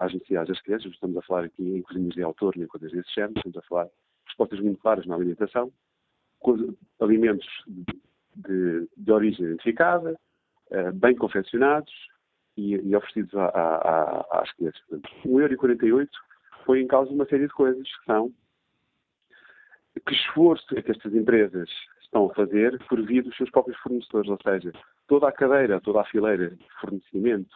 [0.00, 3.12] às necessidades das crianças, estamos a falar aqui em cozinhas de autor nem coisas desse
[3.14, 3.88] género, estamos a falar
[4.26, 5.70] respostas muito claras na alimentação,
[7.00, 7.46] alimentos
[8.36, 10.18] de, de origem identificada,
[10.70, 11.92] uh, bem confeccionados
[12.56, 14.80] e, e oferecidos a, a, a, às crianças.
[14.88, 16.08] Portanto, 1,48€
[16.64, 18.32] foi em causa uma série de coisas que são
[20.06, 21.68] que esforço é que estas empresas
[22.14, 24.72] estão a fazer por via dos seus próprios fornecedores, ou seja,
[25.08, 27.50] toda a cadeira, toda a fileira de fornecimento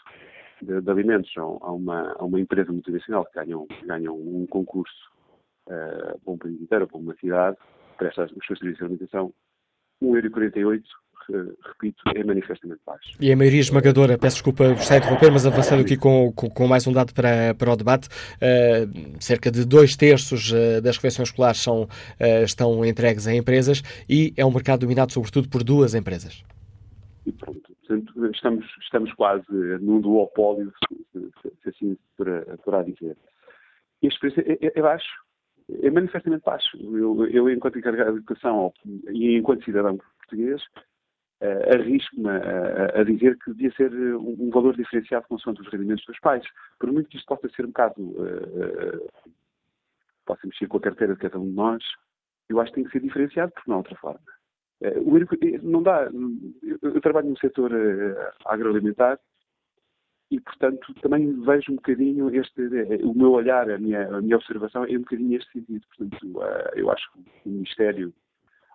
[0.60, 3.39] de, de alimentos a uma, a uma empresa multinacional que
[3.86, 5.12] ganham um concurso
[5.66, 7.56] uh, para um país inteiro, para uma cidade,
[7.97, 9.32] presta os seus serviços de alimentação,
[10.02, 10.82] 1,48€,
[11.30, 13.10] repito, é manifestamente baixo.
[13.20, 16.48] E a maioria esmagadora, peço desculpa por estar a interromper, mas avançando aqui com, com,
[16.48, 20.96] com, mais um dado para, para o debate, uh, cerca de dois terços uh, das
[20.96, 25.62] refeições escolares são, uh, estão entregues a empresas e é um mercado dominado sobretudo por
[25.62, 26.42] duas empresas.
[27.26, 29.44] E pronto, portanto, estamos, estamos quase
[29.80, 33.16] num duopólio, se, se, se assim se poderá dizer.
[34.02, 35.09] E a experiência é, é, é baixo,
[35.82, 36.76] é manifestamente baixo.
[36.80, 38.72] Eu, eu enquanto encarregado de educação
[39.10, 39.98] e enquanto cidadão
[40.28, 40.62] português,
[41.40, 46.05] uh, arrisco-me a, a, dizer que devia ser um, um valor diferenciado consoante os rendimentos
[46.06, 46.44] dos pais.
[46.78, 48.02] Por muito que isto possa ser um bocado.
[48.02, 49.09] Uh,
[50.24, 51.82] possa mexer com a carteira de cada um de nós,
[52.51, 54.20] eu acho que tem que ser diferenciado, porque não há outra forma.
[54.82, 56.10] Uh, não dá.
[56.62, 57.73] Eu, eu trabalho no setor
[58.44, 59.19] agroalimentar
[60.31, 62.60] e, portanto, também vejo um bocadinho este,
[63.02, 65.86] o meu olhar, a minha, a minha observação é um bocadinho este sentido.
[65.97, 66.43] Portanto,
[66.74, 68.12] eu acho que o Ministério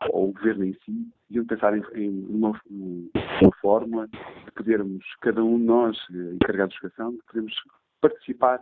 [0.10, 5.44] ou o Governo em si deviam pensar em, em uma, uma fórmula de podermos, cada
[5.44, 7.54] um de nós, eh, encarregados de educação, de podermos
[8.02, 8.60] participar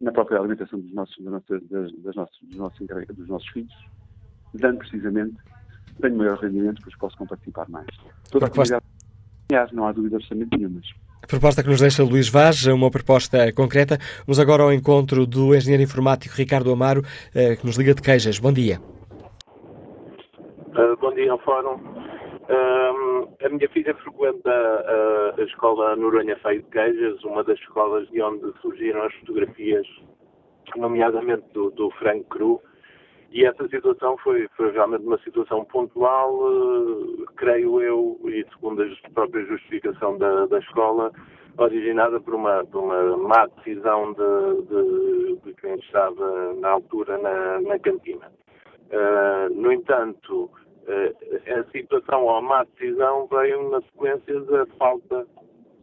[0.00, 3.74] na própria alimentação dos nossos, das nossas, das, das nossos, dos, nossos, dos nossos filhos,
[4.54, 5.36] dando precisamente,
[6.00, 7.86] tenho maior rendimento, pois posso participar mais.
[8.30, 8.84] Toda a comunidade,
[9.72, 10.80] não há dúvida absolutamente nenhuma.
[11.26, 13.98] Proposta que nos deixa Luís Vaz, uma proposta concreta.
[14.26, 17.02] Vamos agora ao encontro do engenheiro informático Ricardo Amaro,
[17.34, 18.38] eh, que nos liga de Queijas.
[18.38, 18.80] Bom dia.
[21.20, 21.74] Dia ao Fórum.
[21.74, 28.08] Uh, a minha filha frequenta a, a escola Noronha Feio de Queijas, uma das escolas
[28.08, 29.86] de onde surgiram as fotografias,
[30.76, 32.58] nomeadamente do, do Frank Cru,
[33.30, 39.10] e essa situação foi, foi, realmente uma situação pontual, uh, creio eu, e segundo a
[39.10, 41.12] própria justificação da, da escola,
[41.58, 47.60] originada por uma, por uma má decisão de, de, de quem estava na altura na,
[47.60, 48.32] na cantina.
[48.90, 50.50] Uh, no entanto,
[50.90, 55.26] a situação ou a má decisão veio na sequência da falta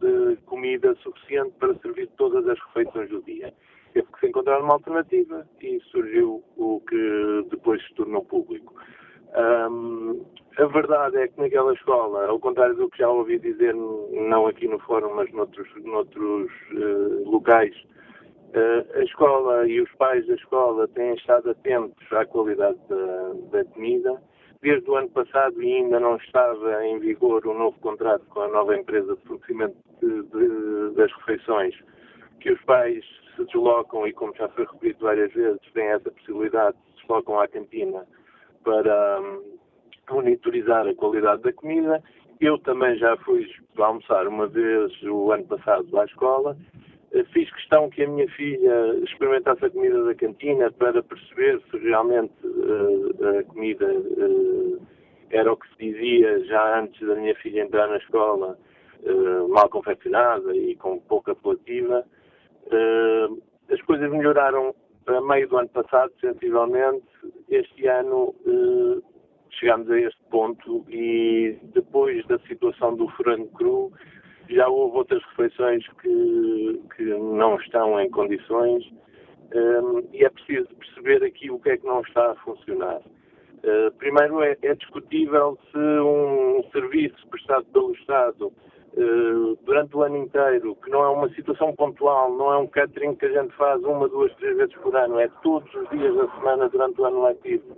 [0.00, 3.52] de comida suficiente para servir todas as refeições do dia.
[3.92, 8.74] Teve que se encontrar uma alternativa e surgiu o que depois se tornou público.
[9.36, 10.24] Um,
[10.58, 14.66] a verdade é que naquela escola, ao contrário do que já ouvi dizer, não aqui
[14.66, 17.74] no fórum, mas noutros, noutros uh, locais,
[18.48, 23.64] Uh, a escola e os pais da escola têm estado atentos à qualidade da, da,
[23.66, 24.22] comida.
[24.60, 28.48] Desde o ano passado e ainda não estava em vigor o novo contrato com a
[28.48, 31.74] nova empresa de fornecimento de, de, das refeições,
[32.40, 33.04] que os pais
[33.36, 37.46] se deslocam e, como já foi repetido várias vezes, têm essa possibilidade, se deslocam à
[37.46, 38.04] cantina
[38.64, 39.58] para um,
[40.10, 42.02] monitorizar a qualidade da comida.
[42.40, 46.56] Eu também já fui almoçar uma vez o ano passado à escola
[47.32, 52.34] fiz questão que a minha filha experimentasse a comida da cantina para perceber se realmente
[52.44, 54.86] uh, a comida uh,
[55.30, 58.58] era o que se dizia já antes da minha filha entrar na escola,
[59.02, 62.04] uh, mal confeccionada e com pouca apelativa.
[63.70, 64.74] as coisas melhoraram
[65.06, 67.06] a meio do ano passado, sensivelmente.
[67.48, 68.34] Este ano
[69.58, 73.92] chegámos a este ponto e depois da situação do frango cru,
[74.54, 78.84] já houve outras refeições que, que não estão em condições
[79.54, 83.00] um, e é preciso perceber aqui o que é que não está a funcionar.
[83.58, 90.18] Uh, primeiro, é, é, discutível se um serviço prestado pelo Estado uh, durante o ano
[90.18, 93.82] inteiro, que não é uma situação pontual, não é um catering que a gente faz
[93.82, 97.24] uma, duas, três vezes por ano, é todos os dias da semana durante o ano
[97.24, 97.76] letivo,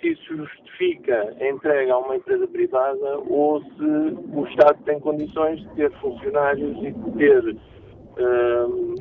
[0.00, 3.84] se isso justifica a entrega a uma empresa privada ou se
[4.32, 7.56] o Estado tem condições de ter funcionários e de ter
[8.18, 8.94] um,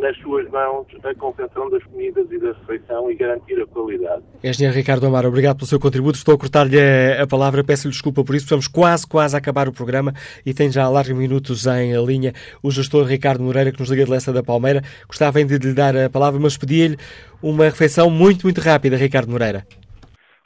[0.00, 4.22] nas suas mãos a confecção das comidas e da refeição e garantir a qualidade.
[4.42, 6.16] Engenheiro Ricardo Amaro, obrigado pelo seu contributo.
[6.16, 6.78] Estou a cortar-lhe
[7.20, 8.44] a palavra, peço-lhe desculpa por isso.
[8.44, 10.12] Estamos quase, quase a acabar o programa
[10.44, 14.10] e tem já largos minutos em linha o gestor Ricardo Moreira, que nos liga de
[14.10, 14.82] Lessa da Palmeira.
[15.08, 16.96] Gostava ainda de lhe dar a palavra, mas pedi-lhe
[17.42, 19.66] uma refeição muito, muito rápida, Ricardo Moreira.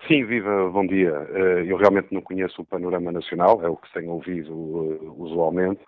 [0.06, 1.10] Sim, viva, bom dia.
[1.66, 4.52] Eu realmente não conheço o panorama nacional, é o que tenho ouvido
[5.18, 5.80] usualmente.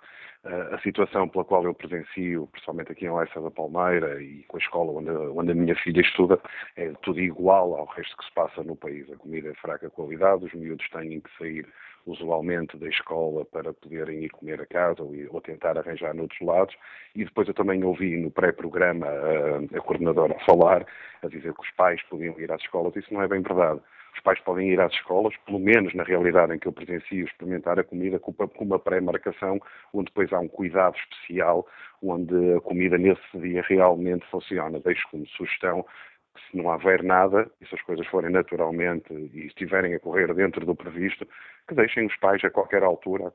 [0.44, 4.56] Uh, a situação pela qual eu presencio, principalmente aqui em Leça da Palmeira e com
[4.56, 6.36] a escola onde, onde, a minha filha estuda,
[6.76, 9.09] é tudo igual ao resto que se passa no país.
[9.12, 11.64] A comida é fraca qualidade, os miúdos têm que sair
[12.06, 16.74] usualmente da escola para poderem ir comer a casa ou, ou tentar arranjar noutros lados.
[17.14, 20.84] E depois eu também ouvi no pré-programa a, a coordenadora falar,
[21.22, 22.97] a dizer que os pais podiam ir às escolas.
[22.97, 23.80] Isso não é bem verdade.
[24.23, 27.85] Pais podem ir às escolas, pelo menos na realidade em que eu presencio, experimentar a
[27.85, 29.61] comida com uma pré-marcação,
[29.93, 31.66] onde depois há um cuidado especial,
[32.01, 34.78] onde a comida nesse dia realmente funciona.
[34.81, 35.85] Deixo como sugestão
[36.35, 40.32] que se não houver nada, e se as coisas forem naturalmente e estiverem a correr
[40.35, 41.27] dentro do previsto,
[41.69, 43.32] que deixem os pais a qualquer altura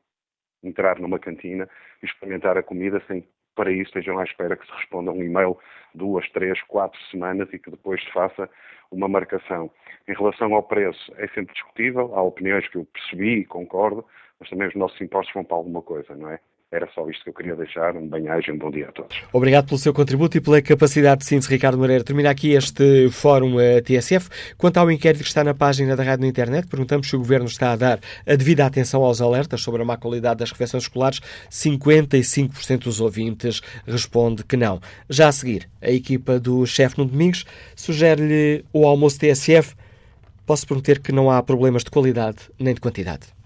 [0.64, 1.70] entrar numa cantina
[2.02, 3.28] e experimentar a comida sem
[3.58, 5.58] para isso estejam à espera que se responda um e-mail
[5.96, 8.48] duas, três, quatro semanas e que depois se faça
[8.92, 9.70] uma marcação.
[10.08, 14.06] Em relação ao preço, é sempre discutível, há opiniões que eu percebi e concordo,
[14.40, 16.40] mas também os nossos impostos vão para alguma coisa, não é?
[16.70, 17.96] Era só isto que eu queria deixar.
[17.96, 19.16] Um bem-aja, um bom dia a todos.
[19.32, 22.04] Obrigado pelo seu contributo e pela capacidade de síntese, Ricardo Moreira.
[22.04, 24.30] Termina aqui este fórum uh, TSF.
[24.58, 27.46] Quanto ao inquérito que está na página da rádio na internet, perguntamos se o Governo
[27.46, 31.22] está a dar a devida atenção aos alertas sobre a má qualidade das refeições escolares.
[31.50, 34.82] 55% dos ouvintes responde que não.
[35.10, 37.46] Já a seguir, a equipa do chefe no Domingos
[37.78, 39.74] sugere-lhe o almoço TSF.
[40.46, 43.37] Posso prometer que não há problemas de qualidade nem de quantidade.